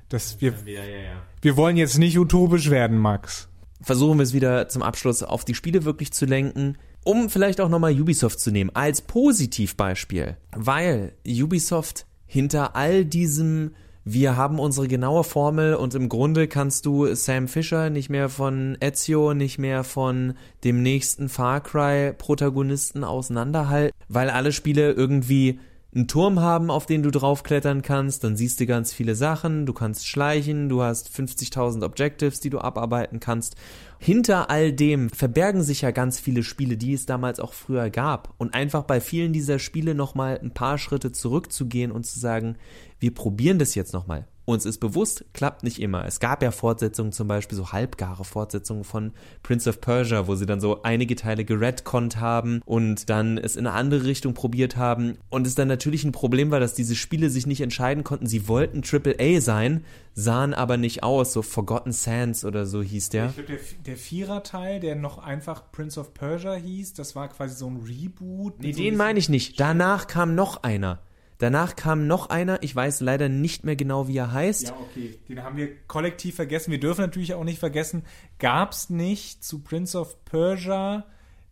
das, 0.08 0.40
wir, 0.40 0.54
ja, 0.64 0.82
ja, 0.82 0.96
ja. 0.96 1.22
wir 1.42 1.56
wollen 1.56 1.76
jetzt 1.76 1.98
nicht 1.98 2.18
utopisch 2.18 2.70
werden, 2.70 2.98
Max. 2.98 3.48
Versuchen 3.80 4.18
wir 4.18 4.22
es 4.22 4.32
wieder 4.32 4.68
zum 4.68 4.82
Abschluss 4.82 5.22
auf 5.22 5.44
die 5.44 5.54
Spiele 5.54 5.84
wirklich 5.84 6.12
zu 6.12 6.24
lenken, 6.24 6.78
um 7.04 7.30
vielleicht 7.30 7.60
auch 7.60 7.68
nochmal 7.68 7.98
Ubisoft 7.98 8.40
zu 8.40 8.50
nehmen, 8.50 8.70
als 8.74 9.02
Positivbeispiel, 9.02 10.36
weil 10.56 11.12
Ubisoft 11.26 12.06
hinter 12.26 12.74
all 12.74 13.04
diesem 13.04 13.72
wir 14.12 14.36
haben 14.36 14.58
unsere 14.58 14.88
genaue 14.88 15.22
Formel 15.22 15.74
und 15.74 15.94
im 15.94 16.08
Grunde 16.08 16.48
kannst 16.48 16.86
du 16.86 17.14
Sam 17.14 17.46
Fisher 17.46 17.90
nicht 17.90 18.08
mehr 18.08 18.28
von 18.28 18.76
Ezio, 18.80 19.34
nicht 19.34 19.58
mehr 19.58 19.84
von 19.84 20.34
dem 20.64 20.82
nächsten 20.82 21.28
Far 21.28 21.60
Cry 21.60 22.14
Protagonisten 22.16 23.04
auseinanderhalten, 23.04 23.94
weil 24.08 24.30
alle 24.30 24.52
Spiele 24.52 24.92
irgendwie 24.92 25.58
einen 25.94 26.06
Turm 26.06 26.40
haben, 26.40 26.70
auf 26.70 26.84
den 26.84 27.02
du 27.02 27.10
draufklettern 27.10 27.80
kannst, 27.80 28.22
dann 28.22 28.36
siehst 28.36 28.60
du 28.60 28.66
ganz 28.66 28.92
viele 28.92 29.14
Sachen, 29.14 29.64
du 29.64 29.72
kannst 29.72 30.06
schleichen, 30.06 30.68
du 30.68 30.82
hast 30.82 31.08
50.000 31.08 31.82
Objectives, 31.82 32.40
die 32.40 32.50
du 32.50 32.58
abarbeiten 32.58 33.20
kannst. 33.20 33.56
Hinter 33.98 34.50
all 34.50 34.72
dem 34.72 35.08
verbergen 35.08 35.62
sich 35.62 35.80
ja 35.80 35.90
ganz 35.90 36.20
viele 36.20 36.42
Spiele, 36.42 36.76
die 36.76 36.92
es 36.92 37.06
damals 37.06 37.40
auch 37.40 37.54
früher 37.54 37.88
gab. 37.88 38.34
Und 38.36 38.54
einfach 38.54 38.84
bei 38.84 39.00
vielen 39.00 39.32
dieser 39.32 39.58
Spiele 39.58 39.94
nochmal 39.94 40.38
ein 40.42 40.52
paar 40.52 40.76
Schritte 40.76 41.10
zurückzugehen 41.10 41.90
und 41.90 42.04
zu 42.04 42.20
sagen, 42.20 42.56
wir 43.00 43.14
probieren 43.14 43.58
das 43.58 43.74
jetzt 43.74 43.94
nochmal. 43.94 44.26
Uns 44.48 44.64
ist 44.64 44.78
bewusst, 44.78 45.26
klappt 45.34 45.62
nicht 45.62 45.78
immer. 45.78 46.06
Es 46.06 46.20
gab 46.20 46.42
ja 46.42 46.50
Fortsetzungen, 46.52 47.12
zum 47.12 47.28
Beispiel 47.28 47.54
so 47.54 47.70
halbgare 47.70 48.24
Fortsetzungen 48.24 48.82
von 48.82 49.12
Prince 49.42 49.68
of 49.68 49.82
Persia, 49.82 50.26
wo 50.26 50.36
sie 50.36 50.46
dann 50.46 50.58
so 50.58 50.82
einige 50.84 51.16
Teile 51.16 51.44
geredconnt 51.44 52.18
haben 52.18 52.62
und 52.64 53.10
dann 53.10 53.36
es 53.36 53.56
in 53.56 53.66
eine 53.66 53.76
andere 53.76 54.04
Richtung 54.04 54.32
probiert 54.32 54.78
haben. 54.78 55.18
Und 55.28 55.46
es 55.46 55.54
dann 55.54 55.68
natürlich 55.68 56.04
ein 56.04 56.12
Problem 56.12 56.50
war, 56.50 56.60
dass 56.60 56.72
diese 56.72 56.96
Spiele 56.96 57.28
sich 57.28 57.46
nicht 57.46 57.60
entscheiden 57.60 58.04
konnten. 58.04 58.26
Sie 58.26 58.48
wollten 58.48 58.80
AAA 58.82 59.42
sein, 59.42 59.84
sahen 60.14 60.54
aber 60.54 60.78
nicht 60.78 61.02
aus. 61.02 61.34
So 61.34 61.42
Forgotten 61.42 61.92
Sands 61.92 62.46
oder 62.46 62.64
so 62.64 62.80
hieß 62.80 63.10
der. 63.10 63.26
Ich 63.26 63.34
glaube, 63.34 63.48
der, 63.48 63.58
der 63.84 63.96
Vierer-Teil, 63.98 64.80
der 64.80 64.96
noch 64.96 65.18
einfach 65.18 65.70
Prince 65.70 66.00
of 66.00 66.14
Persia 66.14 66.54
hieß, 66.54 66.94
das 66.94 67.14
war 67.14 67.28
quasi 67.28 67.54
so 67.54 67.66
ein 67.66 67.82
Reboot. 67.86 68.60
Nee, 68.60 68.72
so 68.72 68.80
den 68.80 68.96
meine 68.96 69.18
ich 69.18 69.28
nicht. 69.28 69.60
Danach 69.60 70.06
kam 70.06 70.34
noch 70.34 70.62
einer. 70.62 71.00
Danach 71.38 71.76
kam 71.76 72.08
noch 72.08 72.30
einer, 72.30 72.62
ich 72.64 72.74
weiß 72.74 73.00
leider 73.00 73.28
nicht 73.28 73.64
mehr 73.64 73.76
genau, 73.76 74.08
wie 74.08 74.16
er 74.16 74.32
heißt. 74.32 74.68
Ja, 74.68 74.76
okay, 74.76 75.18
den 75.28 75.42
haben 75.44 75.56
wir 75.56 75.70
kollektiv 75.86 76.34
vergessen. 76.34 76.72
Wir 76.72 76.80
dürfen 76.80 77.00
natürlich 77.00 77.34
auch 77.34 77.44
nicht 77.44 77.60
vergessen, 77.60 78.02
gab 78.40 78.72
es 78.72 78.90
nicht 78.90 79.44
zu 79.44 79.60
Prince 79.60 79.96
of 79.96 80.24
Persia 80.24 81.04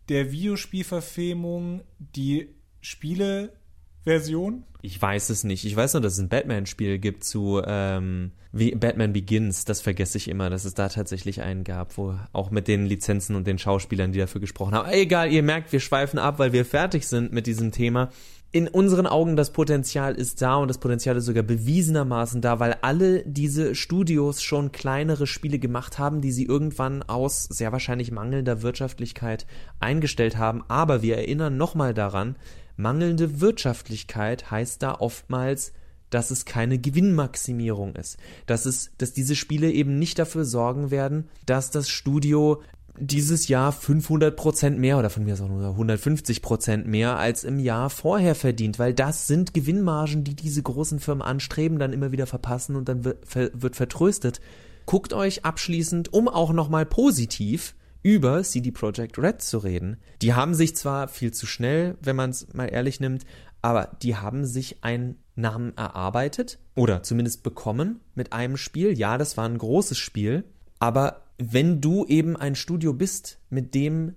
der 0.09 0.31
Videospielverfilmung 0.31 1.83
die 1.99 2.49
Spieleversion? 2.81 4.63
Ich 4.81 5.01
weiß 5.01 5.29
es 5.29 5.43
nicht. 5.43 5.65
Ich 5.65 5.75
weiß 5.75 5.93
nur, 5.93 6.01
dass 6.01 6.13
es 6.13 6.19
ein 6.19 6.29
Batman-Spiel 6.29 6.99
gibt 6.99 7.23
zu 7.23 7.61
ähm, 7.65 8.31
wie 8.51 8.71
Batman 8.75 9.11
Begins. 9.11 9.65
Das 9.65 9.81
vergesse 9.81 10.17
ich 10.17 10.27
immer, 10.29 10.49
dass 10.49 10.65
es 10.65 10.73
da 10.73 10.87
tatsächlich 10.87 11.41
einen 11.41 11.63
gab, 11.63 11.97
wo 11.97 12.17
auch 12.31 12.51
mit 12.51 12.67
den 12.67 12.85
Lizenzen 12.85 13.35
und 13.35 13.47
den 13.47 13.57
Schauspielern, 13.57 14.11
die 14.11 14.19
dafür 14.19 14.39
gesprochen 14.39 14.75
haben. 14.75 14.89
Egal, 14.91 15.31
ihr 15.31 15.43
merkt, 15.43 15.71
wir 15.71 15.79
schweifen 15.79 16.19
ab, 16.19 16.39
weil 16.39 16.53
wir 16.53 16.63
fertig 16.63 17.07
sind 17.07 17.33
mit 17.33 17.47
diesem 17.47 17.71
Thema 17.71 18.09
in 18.51 18.67
unseren 18.67 19.07
Augen 19.07 19.35
das 19.35 19.51
Potenzial 19.51 20.15
ist 20.15 20.41
da 20.41 20.55
und 20.55 20.69
das 20.69 20.77
Potenzial 20.77 21.17
ist 21.17 21.25
sogar 21.25 21.43
bewiesenermaßen 21.43 22.41
da, 22.41 22.59
weil 22.59 22.77
alle 22.81 23.23
diese 23.25 23.75
Studios 23.75 24.41
schon 24.41 24.71
kleinere 24.71 25.27
Spiele 25.27 25.59
gemacht 25.59 25.99
haben, 25.99 26.21
die 26.21 26.31
sie 26.31 26.45
irgendwann 26.45 27.03
aus 27.03 27.43
sehr 27.43 27.73
wahrscheinlich 27.73 28.11
mangelnder 28.11 28.61
Wirtschaftlichkeit 28.61 29.45
eingestellt 29.79 30.37
haben. 30.37 30.63
Aber 30.69 31.01
wir 31.01 31.17
erinnern 31.17 31.57
nochmal 31.57 31.93
daran, 31.93 32.37
mangelnde 32.77 33.41
Wirtschaftlichkeit 33.41 34.49
heißt 34.49 34.81
da 34.81 34.95
oftmals, 34.95 35.73
dass 36.09 36.31
es 36.31 36.45
keine 36.45 36.77
Gewinnmaximierung 36.77 37.95
ist, 37.95 38.17
dass 38.45 38.65
es, 38.65 38.91
dass 38.97 39.11
diese 39.11 39.35
Spiele 39.35 39.69
eben 39.71 39.99
nicht 39.99 40.19
dafür 40.19 40.45
sorgen 40.45 40.89
werden, 40.89 41.27
dass 41.45 41.69
das 41.69 41.89
Studio 41.89 42.61
dieses 42.99 43.47
Jahr 43.47 43.71
500 43.71 44.35
Prozent 44.35 44.79
mehr 44.79 44.97
oder 44.97 45.09
von 45.09 45.23
mir 45.23 45.33
aus 45.33 45.41
auch 45.41 45.49
nur 45.49 45.63
150 45.69 46.41
Prozent 46.41 46.87
mehr 46.87 47.17
als 47.17 47.43
im 47.43 47.59
Jahr 47.59 47.89
vorher 47.89 48.35
verdient, 48.35 48.79
weil 48.79 48.93
das 48.93 49.27
sind 49.27 49.53
Gewinnmargen, 49.53 50.23
die 50.23 50.35
diese 50.35 50.61
großen 50.61 50.99
Firmen 50.99 51.21
anstreben, 51.21 51.79
dann 51.79 51.93
immer 51.93 52.11
wieder 52.11 52.27
verpassen 52.27 52.75
und 52.75 52.89
dann 52.89 53.05
wird, 53.05 53.19
wird 53.33 53.75
vertröstet. 53.75 54.41
Guckt 54.85 55.13
euch 55.13 55.45
abschließend, 55.45 56.13
um 56.13 56.27
auch 56.27 56.53
nochmal 56.53 56.85
positiv 56.85 57.75
über 58.03 58.41
CD 58.43 58.71
Projekt 58.71 59.17
Red 59.17 59.41
zu 59.41 59.57
reden. 59.57 59.97
Die 60.21 60.33
haben 60.33 60.53
sich 60.53 60.75
zwar 60.75 61.07
viel 61.07 61.33
zu 61.33 61.45
schnell, 61.45 61.97
wenn 62.01 62.15
man 62.15 62.29
es 62.29 62.53
mal 62.53 62.67
ehrlich 62.67 62.99
nimmt, 62.99 63.25
aber 63.61 63.97
die 64.01 64.15
haben 64.15 64.45
sich 64.45 64.83
einen 64.83 65.17
Namen 65.35 65.75
erarbeitet 65.77 66.59
oder 66.75 67.03
zumindest 67.03 67.43
bekommen 67.43 67.99
mit 68.15 68.33
einem 68.33 68.55
Spiel. 68.57 68.97
Ja, 68.97 69.17
das 69.17 69.35
war 69.35 69.45
ein 69.45 69.57
großes 69.57 69.97
Spiel, 69.97 70.45
aber 70.79 71.26
wenn 71.37 71.81
du 71.81 72.05
eben 72.05 72.35
ein 72.35 72.55
Studio 72.55 72.93
bist, 72.93 73.39
mit 73.49 73.75
dem 73.75 74.15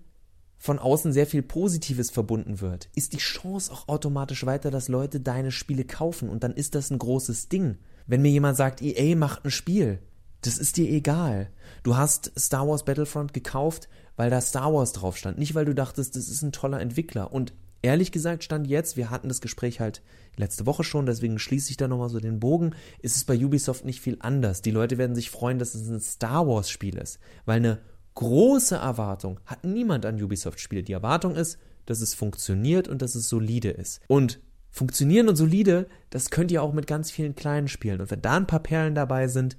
von 0.57 0.79
außen 0.79 1.13
sehr 1.13 1.27
viel 1.27 1.43
Positives 1.43 2.11
verbunden 2.11 2.61
wird, 2.61 2.91
ist 2.95 3.15
die 3.15 3.19
Chance 3.19 3.73
auch 3.73 3.89
automatisch 3.89 4.45
weiter, 4.45 4.71
dass 4.71 4.89
Leute 4.89 5.21
deine 5.21 5.53
Spiele 5.53 5.85
kaufen 5.85 6.29
und 6.29 6.45
dann 6.45 6.53
ist 6.53 6.75
das 6.75 6.91
ein 6.91 6.99
großes 6.99 7.49
Ding. 7.49 7.79
Wenn 8.07 8.23
mir 8.23 8.31
jemand 8.31 8.57
sagt, 8.57 8.83
EA 8.83 9.17
macht 9.17 9.45
ein 9.45 9.51
Spiel, 9.51 10.01
das 10.43 10.59
ist 10.59 10.77
dir 10.77 10.89
egal. 10.91 11.51
Du 11.83 11.97
hast 11.97 12.33
Star 12.39 12.67
Wars 12.69 12.85
Battlefront 12.85 13.33
gekauft, 13.33 13.89
weil 14.17 14.31
da 14.31 14.41
Star 14.41 14.73
Wars 14.73 14.93
drauf 14.93 15.17
stand, 15.17 15.39
nicht 15.39 15.55
weil 15.55 15.65
du 15.65 15.75
dachtest, 15.75 16.17
das 16.17 16.29
ist 16.29 16.43
ein 16.43 16.53
toller 16.53 16.81
Entwickler. 16.81 17.33
Und 17.33 17.55
ehrlich 17.83 18.13
gesagt 18.13 18.45
stand 18.45 18.67
jetzt, 18.67 18.97
wir 18.97 19.11
hatten 19.11 19.29
das 19.29 19.41
Gespräch 19.41 19.81
halt 19.81 20.03
letzte 20.37 20.67
Woche 20.67 20.85
schon, 20.85 21.07
deswegen 21.07 21.39
schließe 21.39 21.71
ich 21.71 21.77
da 21.77 21.89
nochmal 21.89 22.09
so 22.09 22.21
den 22.21 22.41
Bogen, 22.41 22.75
ist 23.01 23.17
es 23.17 23.25
bei 23.25 23.37
Ubisoft 23.37 23.85
nicht 23.85 24.01
viel 24.01 24.17
anders. 24.21 24.63
Die 24.63 24.71
Leute 24.71 24.99
werden 24.99 25.15
sich 25.15 25.31
freuen, 25.31 25.59
dass 25.59 25.75
es 25.75 25.89
ein 25.89 26.01
Star 26.01 26.47
Wars 26.47 26.71
Spiel 26.71 26.97
ist, 26.99 27.19
weil 27.45 27.57
eine 27.57 27.79
große 28.15 28.77
Erwartung 28.77 29.41
hat 29.47 29.65
niemand 29.65 30.07
an 30.07 30.21
Ubisoft 30.23 30.61
Spiele. 30.61 30.83
Die 30.83 30.93
Erwartung 30.93 31.37
ist, 31.37 31.59
dass 31.87 32.01
es 32.01 32.15
funktioniert 32.15 32.89
und 32.89 33.03
dass 33.03 33.15
es 33.15 33.29
solide 33.29 33.71
ist. 33.71 34.01
Und 34.09 34.41
funktionieren 34.71 35.29
und 35.29 35.37
solide, 35.37 35.87
das 36.11 36.31
könnt 36.31 36.53
ihr 36.53 36.63
auch 36.63 36.73
mit 36.73 36.87
ganz 36.87 37.11
vielen 37.11 37.35
kleinen 37.35 37.69
Spielen. 37.69 38.01
Und 38.01 38.11
wenn 38.11 38.23
da 38.23 38.37
ein 38.37 38.47
paar 38.47 38.63
Perlen 38.63 38.95
dabei 38.95 39.29
sind, 39.29 39.57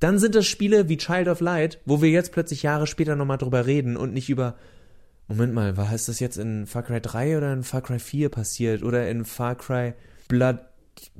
dann 0.00 0.18
sind 0.18 0.34
das 0.34 0.46
Spiele 0.46 0.88
wie 0.88 0.96
Child 0.96 1.28
of 1.28 1.40
Light, 1.40 1.80
wo 1.86 2.02
wir 2.02 2.10
jetzt 2.10 2.32
plötzlich 2.32 2.62
Jahre 2.62 2.86
später 2.86 3.16
nochmal 3.16 3.38
drüber 3.38 3.66
reden 3.66 3.96
und 3.96 4.12
nicht 4.12 4.28
über 4.28 4.56
Moment 5.26 5.54
mal, 5.54 5.76
was 5.76 5.88
heißt 5.88 6.08
das 6.08 6.20
jetzt 6.20 6.36
in 6.36 6.66
Far 6.66 6.82
Cry 6.82 7.00
3 7.00 7.38
oder 7.38 7.52
in 7.52 7.62
Far 7.62 7.80
Cry 7.80 7.98
4 7.98 8.28
passiert 8.28 8.82
oder 8.82 9.08
in 9.08 9.24
Far 9.24 9.54
Cry 9.54 9.94
Blood, 10.28 10.58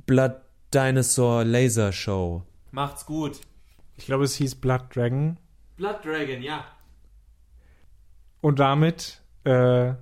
Blood 0.05 0.35
Dinosaur 0.73 1.43
Laser 1.43 1.91
Show? 1.91 2.43
Macht's 2.71 3.05
gut. 3.05 3.41
Ich 3.97 4.05
glaube, 4.05 4.25
es 4.25 4.35
hieß 4.35 4.55
Blood 4.55 4.95
Dragon. 4.95 5.37
Blood 5.77 6.03
Dragon, 6.03 6.41
ja. 6.41 6.65
Und 8.41 8.59
damit 8.59 9.21
äh, 9.43 9.93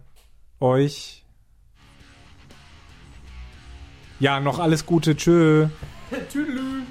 euch 0.60 1.24
ja 4.20 4.40
noch 4.40 4.60
alles 4.60 4.86
Gute. 4.86 5.16
Tschö. 5.16 5.68
Tüdelü. 6.30 6.83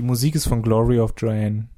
Die 0.00 0.06
Musik 0.06 0.34
ist 0.34 0.48
von 0.48 0.62
Glory 0.62 0.98
of 0.98 1.12
Drain. 1.12 1.68